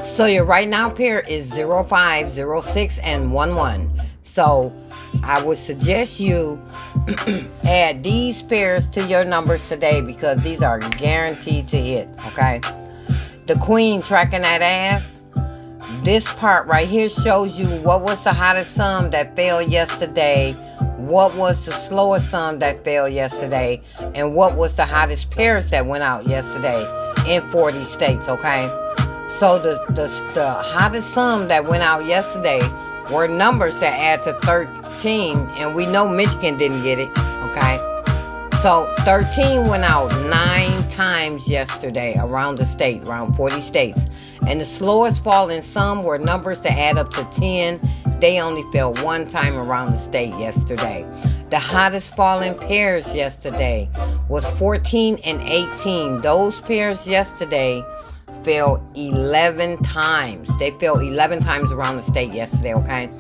So 0.03 0.25
your 0.25 0.45
right 0.45 0.67
now 0.67 0.89
pair 0.89 1.21
is 1.21 1.53
05, 1.53 2.33
06, 2.33 2.99
and 3.01 3.33
11. 3.33 4.01
So 4.23 4.73
I 5.23 5.43
would 5.43 5.59
suggest 5.59 6.21
you 6.21 6.59
add 7.65 8.03
these 8.03 8.43
pairs 8.43 8.89
to 8.91 9.05
your 9.05 9.25
numbers 9.25 9.69
today 9.69 10.01
because 10.01 10.41
these 10.41 10.63
are 10.63 10.79
guaranteed 10.79 11.69
to 11.69 11.77
hit, 11.77 12.09
okay? 12.27 12.61
The 13.47 13.57
queen 13.57 14.01
tracking 14.01 14.43
that 14.43 14.63
ass. 14.63 15.16
This 16.05 16.33
part 16.35 16.67
right 16.67 16.89
here 16.89 17.09
shows 17.09 17.59
you 17.59 17.69
what 17.81 18.03
was 18.03 18.23
the 18.23 18.33
hottest 18.33 18.75
sum 18.75 19.11
that 19.11 19.35
fell 19.35 19.61
yesterday, 19.61 20.53
what 20.97 21.37
was 21.37 21.67
the 21.67 21.73
slowest 21.73 22.31
sum 22.31 22.61
that 22.61 22.85
fell 22.85 23.09
yesterday, 23.09 23.81
and 24.15 24.35
what 24.35 24.57
was 24.57 24.77
the 24.77 24.85
hottest 24.85 25.31
pairs 25.31 25.71
that 25.71 25.87
went 25.87 26.05
out 26.05 26.27
yesterday 26.27 26.87
in 27.27 27.49
40 27.51 27.85
states, 27.85 28.29
okay? 28.29 28.69
So 29.39 29.59
the, 29.59 29.83
the, 29.89 30.09
the 30.33 30.49
hottest 30.49 31.11
sum 31.11 31.49
that 31.49 31.67
went 31.67 31.83
out 31.83 32.07
yesterday 32.07 32.61
were 33.11 33.29
numbers 33.29 33.81
that 33.81 33.99
add 33.99 34.23
to 34.23 34.33
13, 34.43 35.37
and 35.37 35.75
we 35.75 35.87
know 35.87 36.09
Michigan 36.09 36.57
didn't 36.57 36.83
get 36.83 36.99
it, 36.99 37.11
okay? 37.19 37.86
So 38.63 38.93
13 39.05 39.69
went 39.69 39.85
out 39.85 40.09
nine 40.29 40.89
times 40.89 41.49
yesterday 41.49 42.17
around 42.19 42.57
the 42.57 42.65
state, 42.65 43.03
around 43.07 43.35
40 43.35 43.61
states. 43.61 44.07
And 44.47 44.61
the 44.61 44.65
slowest 44.65 45.23
falling 45.23 45.63
sum 45.63 46.05
were 46.05 46.19
numbers 46.19 46.61
that 46.63 46.73
add 46.73 46.97
up 46.97 47.11
to 47.13 47.25
10. 47.33 47.81
They 48.21 48.41
only 48.41 48.65
fell 48.73 48.95
one 48.95 49.29
time 49.29 49.57
around 49.57 49.91
the 49.93 49.99
state 49.99 50.35
yesterday. 50.37 51.07
The 51.51 51.59
hottest 51.59 52.17
falling 52.17 52.59
pairs 52.59 53.15
yesterday 53.15 53.91
was 54.29 54.45
14 54.59 55.21
and 55.23 55.41
18. 55.43 56.23
Those 56.23 56.61
pairs 56.63 57.07
yesterday 57.07 57.85
fell 58.43 58.85
11 58.97 59.83
times. 59.83 60.49
They 60.59 60.71
fell 60.71 60.99
11 60.99 61.41
times 61.41 61.73
around 61.73 61.97
the 61.97 62.03
state 62.03 62.33
yesterday, 62.33 62.75
okay? 62.75 63.11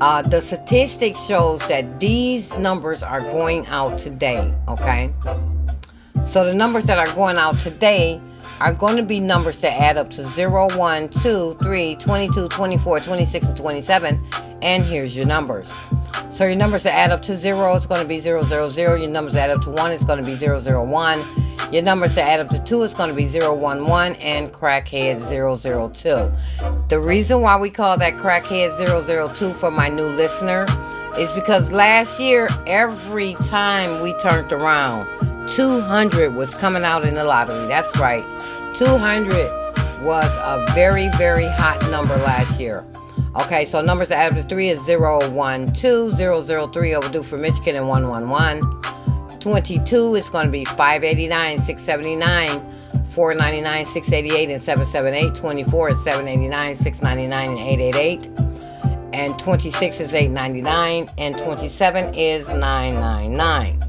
Uh, 0.00 0.22
the 0.22 0.40
statistics 0.40 1.24
shows 1.26 1.60
that 1.68 2.00
these 2.00 2.54
numbers 2.56 3.02
are 3.02 3.20
going 3.20 3.66
out 3.66 3.98
today, 3.98 4.54
okay? 4.68 5.12
So 6.26 6.44
the 6.44 6.54
numbers 6.54 6.84
that 6.84 6.98
are 6.98 7.12
going 7.14 7.36
out 7.36 7.58
today 7.58 8.20
are 8.60 8.74
going 8.74 8.96
to 8.96 9.02
be 9.02 9.20
numbers 9.20 9.60
that 9.62 9.72
add 9.72 9.96
up 9.96 10.10
to 10.10 10.26
0, 10.30 10.76
1, 10.76 11.08
2, 11.08 11.56
3, 11.60 11.96
22, 11.96 12.48
24, 12.48 13.00
26, 13.00 13.46
and 13.46 13.56
27. 13.56 14.24
And 14.62 14.84
here's 14.84 15.16
your 15.16 15.26
numbers. 15.26 15.72
So 16.30 16.44
your 16.46 16.56
numbers 16.56 16.82
that 16.82 16.94
add 16.94 17.10
up 17.10 17.22
to 17.22 17.38
0 17.38 17.74
is 17.74 17.86
going 17.86 18.02
to 18.02 18.08
be 18.08 18.20
0, 18.20 18.44
0, 18.44 18.68
0. 18.68 18.94
Your 18.96 19.10
numbers 19.10 19.32
that 19.34 19.50
add 19.50 19.56
up 19.56 19.62
to 19.62 19.70
1 19.70 19.92
is 19.92 20.04
going 20.04 20.18
to 20.18 20.24
be 20.24 20.34
0, 20.34 20.60
0, 20.60 20.84
1. 20.84 21.72
Your 21.72 21.82
numbers 21.82 22.14
to 22.14 22.22
add 22.22 22.40
up 22.40 22.48
to 22.48 22.58
2 22.58 22.82
is 22.82 22.94
going 22.94 23.08
to 23.08 23.14
be 23.14 23.26
011 23.26 24.16
and 24.16 24.52
crackhead 24.52 25.20
002. 25.28 26.86
The 26.88 27.00
reason 27.00 27.40
why 27.42 27.58
we 27.58 27.70
call 27.70 27.96
that 27.96 28.14
crackhead 28.14 28.76
002 29.36 29.52
for 29.54 29.70
my 29.70 29.88
new 29.88 30.08
listener 30.08 30.66
is 31.16 31.30
because 31.32 31.70
last 31.70 32.20
year, 32.20 32.48
every 32.66 33.34
time 33.46 34.02
we 34.02 34.12
turned 34.14 34.52
around, 34.52 35.06
200 35.48 36.34
was 36.34 36.54
coming 36.54 36.84
out 36.84 37.04
in 37.04 37.14
the 37.14 37.24
lottery. 37.24 37.66
That's 37.68 37.96
right. 37.98 38.24
200 38.74 40.04
was 40.04 40.36
a 40.38 40.72
very, 40.74 41.08
very 41.16 41.46
hot 41.46 41.82
number 41.90 42.16
last 42.16 42.60
year. 42.60 42.86
Okay, 43.36 43.64
so 43.64 43.80
numbers 43.80 44.08
to 44.08 44.42
3 44.42 44.68
is 44.68 44.78
012, 44.86 46.72
003 46.72 46.94
overdue 46.94 47.22
for 47.22 47.36
Michigan, 47.36 47.76
and 47.76 47.88
111. 47.88 48.80
22 49.40 50.14
is 50.14 50.28
going 50.28 50.46
to 50.46 50.52
be 50.52 50.64
589 50.64 51.58
679 51.62 52.60
499 53.06 53.86
688 53.86 54.50
and 54.50 54.62
778 54.62 55.34
24 55.34 55.90
is 55.90 56.04
789 56.04 56.76
699 56.76 57.48
and 57.48 57.58
888 57.58 58.28
and 59.12 59.38
26 59.38 60.00
is 60.00 60.14
899 60.14 61.10
and 61.18 61.38
27 61.38 62.14
is 62.14 62.46
999 62.48 63.84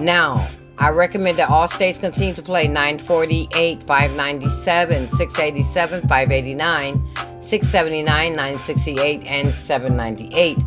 now 0.00 0.48
I 0.80 0.90
recommend 0.90 1.38
that 1.38 1.48
all 1.48 1.68
states 1.68 1.98
continue 1.98 2.34
to 2.34 2.42
play 2.42 2.66
948, 2.66 3.84
597, 3.84 5.08
687, 5.08 6.02
589, 6.02 7.08
679, 7.40 8.32
968, 8.34 9.24
and 9.26 9.54
798 9.54 10.58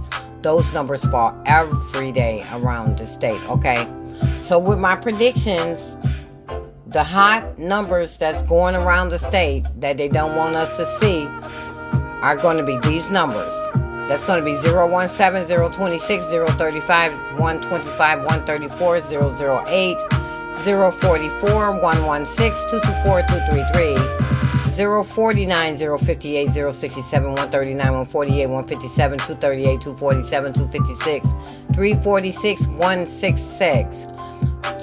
those 0.43 0.71
numbers 0.73 1.03
fall 1.05 1.41
every 1.45 2.11
day 2.11 2.45
around 2.51 2.97
the 2.97 3.05
state, 3.07 3.41
okay? 3.49 3.87
So 4.41 4.59
with 4.59 4.77
my 4.77 4.95
predictions, 4.95 5.97
the 6.85 7.03
hot 7.03 7.57
numbers 7.57 8.17
that's 8.17 8.41
going 8.43 8.75
around 8.75 9.09
the 9.09 9.17
state 9.17 9.65
that 9.77 9.97
they 9.97 10.09
don't 10.09 10.35
want 10.35 10.55
us 10.55 10.77
to 10.77 10.85
see 10.99 11.25
are 12.21 12.35
going 12.35 12.57
to 12.57 12.63
be 12.63 12.77
these 12.87 13.09
numbers. 13.09 13.53
That's 14.07 14.23
going 14.23 14.39
to 14.39 14.45
be 14.45 14.55
017, 14.57 15.47
026, 15.71 16.25
035, 16.25 17.13
125, 17.39 18.19
134, 18.25 18.97
008, 19.67 19.97
044, 20.63 21.81
116, 21.81 22.69
224, 22.69 23.21
233. 23.21 24.23
049, 24.73 25.77
058, 25.77 26.49
067, 26.51 27.29
139, 27.29 27.77
148, 27.77 28.45
157, 28.47 29.19
238, 29.19 29.81
247, 29.81 30.53
256, 30.53 31.27
346, 31.73 32.67
166, 32.67 34.03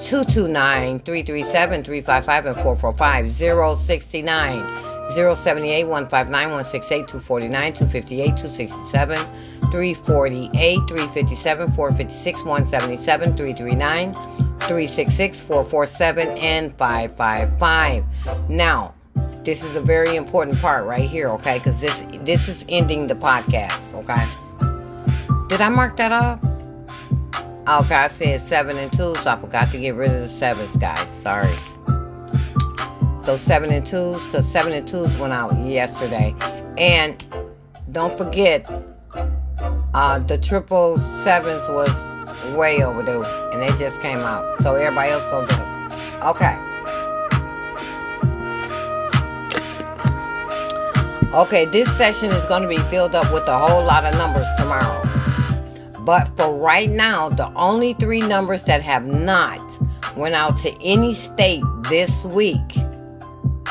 229, 0.07 0.99
337, 0.99 1.83
355, 1.83 2.45
and 2.45 2.55
445, 2.55 3.31
069. 3.77 4.90
078 5.11 5.83
159 5.83 6.31
168 6.31 7.07
249 7.07 7.73
258 7.73 8.25
267 8.25 9.17
348 9.71 10.79
357 10.87 11.71
456 11.71 12.43
177 12.43 13.37
339 13.37 14.13
366 14.13 15.39
447 15.39 16.27
and 16.37 16.73
555 16.73 18.49
now 18.49 18.93
this 19.43 19.63
is 19.63 19.75
a 19.75 19.81
very 19.81 20.15
important 20.15 20.59
part 20.59 20.85
right 20.85 21.09
here, 21.09 21.29
okay? 21.29 21.57
Because 21.57 21.81
this 21.81 22.03
this 22.23 22.47
is 22.47 22.63
ending 22.69 23.07
the 23.07 23.15
podcast, 23.15 23.93
okay? 23.95 24.27
Did 25.47 25.61
I 25.61 25.69
mark 25.69 25.97
that 25.97 26.11
up? 26.11 26.43
Okay, 27.67 27.95
I 27.95 28.07
said 28.07 28.41
seven 28.41 28.77
and 28.77 28.91
two, 28.91 29.15
so 29.15 29.31
I 29.31 29.37
forgot 29.37 29.71
to 29.71 29.79
get 29.79 29.95
rid 29.95 30.11
of 30.11 30.21
the 30.21 30.29
sevens, 30.29 30.75
guys. 30.77 31.09
Sorry. 31.09 31.53
So 33.21 33.37
seven 33.37 33.71
and 33.71 33.85
twos, 33.85 34.25
because 34.25 34.51
seven 34.51 34.73
and 34.73 34.87
twos 34.87 35.15
went 35.17 35.31
out 35.31 35.57
yesterday. 35.59 36.35
And 36.77 37.23
don't 37.91 38.17
forget, 38.17 38.69
uh, 39.93 40.19
the 40.19 40.37
triple 40.37 40.97
sevens 40.97 41.67
was 41.69 41.91
way 42.57 42.83
overdue, 42.83 43.23
and 43.23 43.61
they 43.61 43.75
just 43.77 44.01
came 44.01 44.19
out. 44.19 44.55
So 44.61 44.75
everybody 44.75 45.11
else 45.11 45.25
go 45.27 45.45
get 45.45 45.57
them. 45.57 45.91
Okay. 46.23 46.57
Okay, 51.33 51.65
this 51.65 51.95
session 51.95 52.29
is 52.31 52.45
going 52.47 52.63
to 52.63 52.67
be 52.67 52.79
filled 52.89 53.15
up 53.15 53.31
with 53.31 53.47
a 53.47 53.57
whole 53.57 53.85
lot 53.85 54.03
of 54.03 54.17
numbers 54.17 54.47
tomorrow. 54.57 55.01
But 55.99 56.25
for 56.35 56.53
right 56.53 56.89
now, 56.89 57.29
the 57.29 57.47
only 57.53 57.93
three 57.93 58.21
numbers 58.21 58.63
that 58.63 58.81
have 58.81 59.05
not 59.05 59.61
went 60.17 60.35
out 60.35 60.57
to 60.59 60.71
any 60.81 61.13
state 61.13 61.63
this 61.83 62.25
week, 62.25 62.75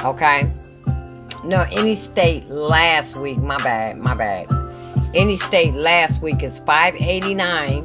okay? 0.04 0.48
No, 1.44 1.66
any 1.72 1.96
state 1.96 2.46
last 2.48 3.16
week, 3.16 3.38
my 3.38 3.58
bad, 3.58 3.98
my 3.98 4.14
bad. 4.14 4.46
Any 5.14 5.36
state 5.36 5.74
last 5.74 6.22
week 6.22 6.42
is 6.42 6.60
589 6.60 7.82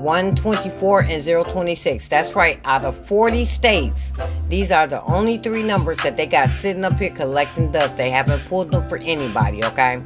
124 0.00 1.02
and 1.02 1.24
026. 1.24 2.08
That's 2.08 2.34
right. 2.34 2.58
Out 2.64 2.84
of 2.84 2.96
40 2.96 3.44
states, 3.44 4.12
these 4.48 4.72
are 4.72 4.86
the 4.86 5.02
only 5.04 5.36
three 5.36 5.62
numbers 5.62 5.98
that 5.98 6.16
they 6.16 6.26
got 6.26 6.48
sitting 6.50 6.84
up 6.84 6.98
here 6.98 7.10
collecting 7.10 7.70
dust. 7.70 7.96
They 7.96 8.10
haven't 8.10 8.46
pulled 8.46 8.70
them 8.70 8.88
for 8.88 8.98
anybody, 8.98 9.62
okay? 9.64 10.02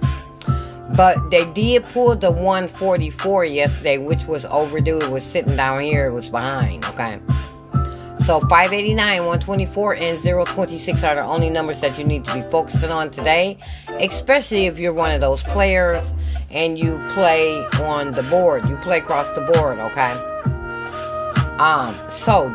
But 0.96 1.30
they 1.30 1.44
did 1.52 1.84
pull 1.84 2.14
the 2.16 2.30
144 2.30 3.44
yesterday, 3.46 3.98
which 3.98 4.26
was 4.26 4.44
overdue. 4.46 4.98
It 4.98 5.10
was 5.10 5.22
sitting 5.22 5.56
down 5.56 5.82
here. 5.82 6.06
It 6.06 6.12
was 6.12 6.28
behind, 6.28 6.84
okay? 6.86 7.20
So 8.26 8.40
589, 8.40 9.18
124, 9.18 9.96
and 9.96 10.22
026 10.22 11.04
are 11.04 11.14
the 11.14 11.22
only 11.22 11.50
numbers 11.50 11.80
that 11.82 11.98
you 11.98 12.04
need 12.04 12.24
to 12.24 12.32
be 12.32 12.40
focusing 12.50 12.90
on 12.90 13.10
today, 13.10 13.58
especially 14.00 14.64
if 14.64 14.78
you're 14.78 14.94
one 14.94 15.12
of 15.12 15.20
those 15.20 15.42
players 15.42 16.14
and 16.50 16.78
you 16.78 16.98
play 17.10 17.66
on 17.82 18.12
the 18.12 18.22
board. 18.22 18.66
You 18.66 18.76
play 18.76 18.96
across 18.96 19.28
the 19.32 19.42
board, 19.42 19.78
okay? 19.78 20.12
Um, 21.58 21.94
so 22.08 22.48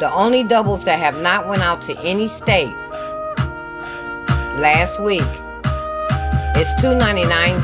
The 0.00 0.10
only 0.14 0.44
doubles 0.44 0.84
that 0.86 0.98
have 0.98 1.20
not 1.20 1.46
went 1.46 1.60
out 1.60 1.82
to 1.82 1.98
any 2.00 2.26
state 2.26 2.74
last 4.56 4.98
week 5.02 5.20
is 6.56 6.72
299 6.80 7.60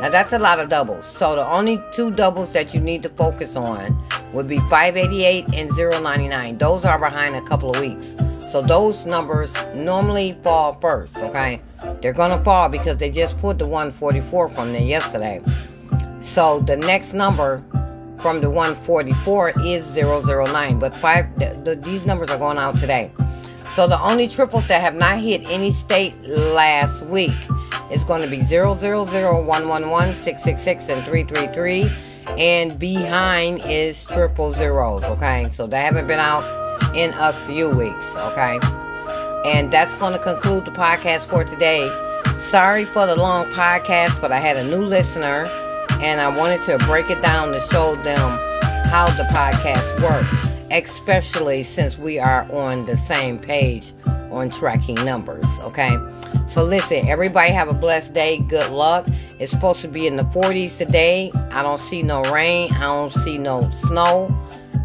Now 0.00 0.10
that's 0.10 0.32
a 0.32 0.38
lot 0.38 0.60
of 0.60 0.68
doubles. 0.68 1.04
So 1.06 1.36
the 1.36 1.46
only 1.46 1.82
two 1.92 2.10
doubles 2.10 2.52
that 2.52 2.74
you 2.74 2.80
need 2.80 3.02
to 3.04 3.08
focus 3.08 3.56
on 3.56 3.96
would 4.32 4.48
be 4.48 4.58
588 4.58 5.54
and 5.54 5.70
099. 5.76 6.58
Those 6.58 6.84
are 6.84 6.98
behind 6.98 7.36
a 7.36 7.42
couple 7.42 7.70
of 7.70 7.80
weeks. 7.80 8.14
So 8.50 8.60
those 8.60 9.06
numbers 9.06 9.52
normally 9.74 10.38
fall 10.42 10.74
first, 10.74 11.16
okay? 11.18 11.60
They're 12.00 12.12
gonna 12.12 12.42
fall 12.44 12.68
because 12.68 12.98
they 12.98 13.10
just 13.10 13.36
put 13.38 13.58
the 13.58 13.66
144 13.66 14.48
from 14.48 14.72
there 14.72 14.82
yesterday. 14.82 15.40
So 16.20 16.60
the 16.60 16.76
next 16.76 17.14
number 17.14 17.64
from 18.24 18.40
the 18.40 18.48
144 18.48 19.52
is 19.66 19.94
009, 19.94 20.78
but 20.78 20.94
five 20.94 21.38
the, 21.38 21.60
the, 21.62 21.76
these 21.76 22.06
numbers 22.06 22.30
are 22.30 22.38
going 22.38 22.56
out 22.56 22.74
today. 22.78 23.12
So 23.74 23.86
the 23.86 24.00
only 24.00 24.28
triples 24.28 24.66
that 24.68 24.80
have 24.80 24.94
not 24.94 25.18
hit 25.18 25.42
any 25.50 25.70
state 25.70 26.18
last 26.22 27.04
week 27.04 27.36
is 27.92 28.02
going 28.02 28.22
to 28.22 28.26
be 28.26 28.40
000, 28.40 28.76
111, 28.76 30.14
666, 30.14 30.88
and 30.88 31.04
333. 31.04 31.92
And 32.38 32.78
behind 32.78 33.60
is 33.66 34.06
triple 34.06 34.54
zeros, 34.54 35.04
okay? 35.04 35.50
So 35.52 35.66
they 35.66 35.82
haven't 35.82 36.06
been 36.06 36.18
out 36.18 36.96
in 36.96 37.12
a 37.18 37.34
few 37.46 37.68
weeks, 37.68 38.16
okay? 38.16 38.58
And 39.44 39.70
that's 39.70 39.92
going 39.96 40.14
to 40.14 40.18
conclude 40.18 40.64
the 40.64 40.70
podcast 40.70 41.26
for 41.26 41.44
today. 41.44 41.90
Sorry 42.40 42.86
for 42.86 43.04
the 43.04 43.16
long 43.16 43.50
podcast, 43.50 44.18
but 44.22 44.32
I 44.32 44.38
had 44.38 44.56
a 44.56 44.64
new 44.64 44.82
listener 44.82 45.44
and 46.04 46.20
I 46.20 46.28
wanted 46.28 46.62
to 46.64 46.76
break 46.86 47.08
it 47.08 47.22
down 47.22 47.52
to 47.52 47.60
show 47.60 47.94
them 47.96 48.38
how 48.90 49.08
the 49.16 49.22
podcast 49.24 50.02
works, 50.02 50.30
especially 50.70 51.62
since 51.62 51.96
we 51.96 52.18
are 52.18 52.46
on 52.52 52.84
the 52.84 52.98
same 52.98 53.38
page 53.38 53.94
on 54.30 54.50
tracking 54.50 54.96
numbers. 54.96 55.46
Okay, 55.62 55.96
so 56.46 56.62
listen, 56.62 57.08
everybody 57.08 57.50
have 57.52 57.70
a 57.70 57.74
blessed 57.74 58.12
day. 58.12 58.36
Good 58.36 58.70
luck. 58.70 59.06
It's 59.40 59.50
supposed 59.50 59.80
to 59.80 59.88
be 59.88 60.06
in 60.06 60.16
the 60.16 60.24
40s 60.24 60.76
today. 60.76 61.32
I 61.50 61.62
don't 61.62 61.80
see 61.80 62.02
no 62.02 62.22
rain, 62.30 62.70
I 62.74 62.80
don't 62.80 63.10
see 63.10 63.38
no 63.38 63.70
snow. 63.86 64.36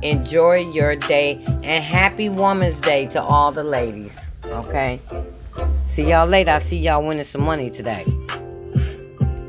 Enjoy 0.01 0.59
your 0.71 0.95
day 0.95 1.43
and 1.65 1.83
happy 1.83 2.29
Woman's 2.29 2.79
Day 2.79 3.07
to 3.07 3.21
all 3.21 3.51
the 3.51 3.65
ladies. 3.65 4.13
Okay, 4.45 5.01
see 5.91 6.09
y'all 6.09 6.25
later. 6.25 6.51
I 6.51 6.59
see 6.59 6.77
y'all 6.77 7.05
winning 7.05 7.25
some 7.25 7.43
money 7.43 7.69
today. 7.69 8.05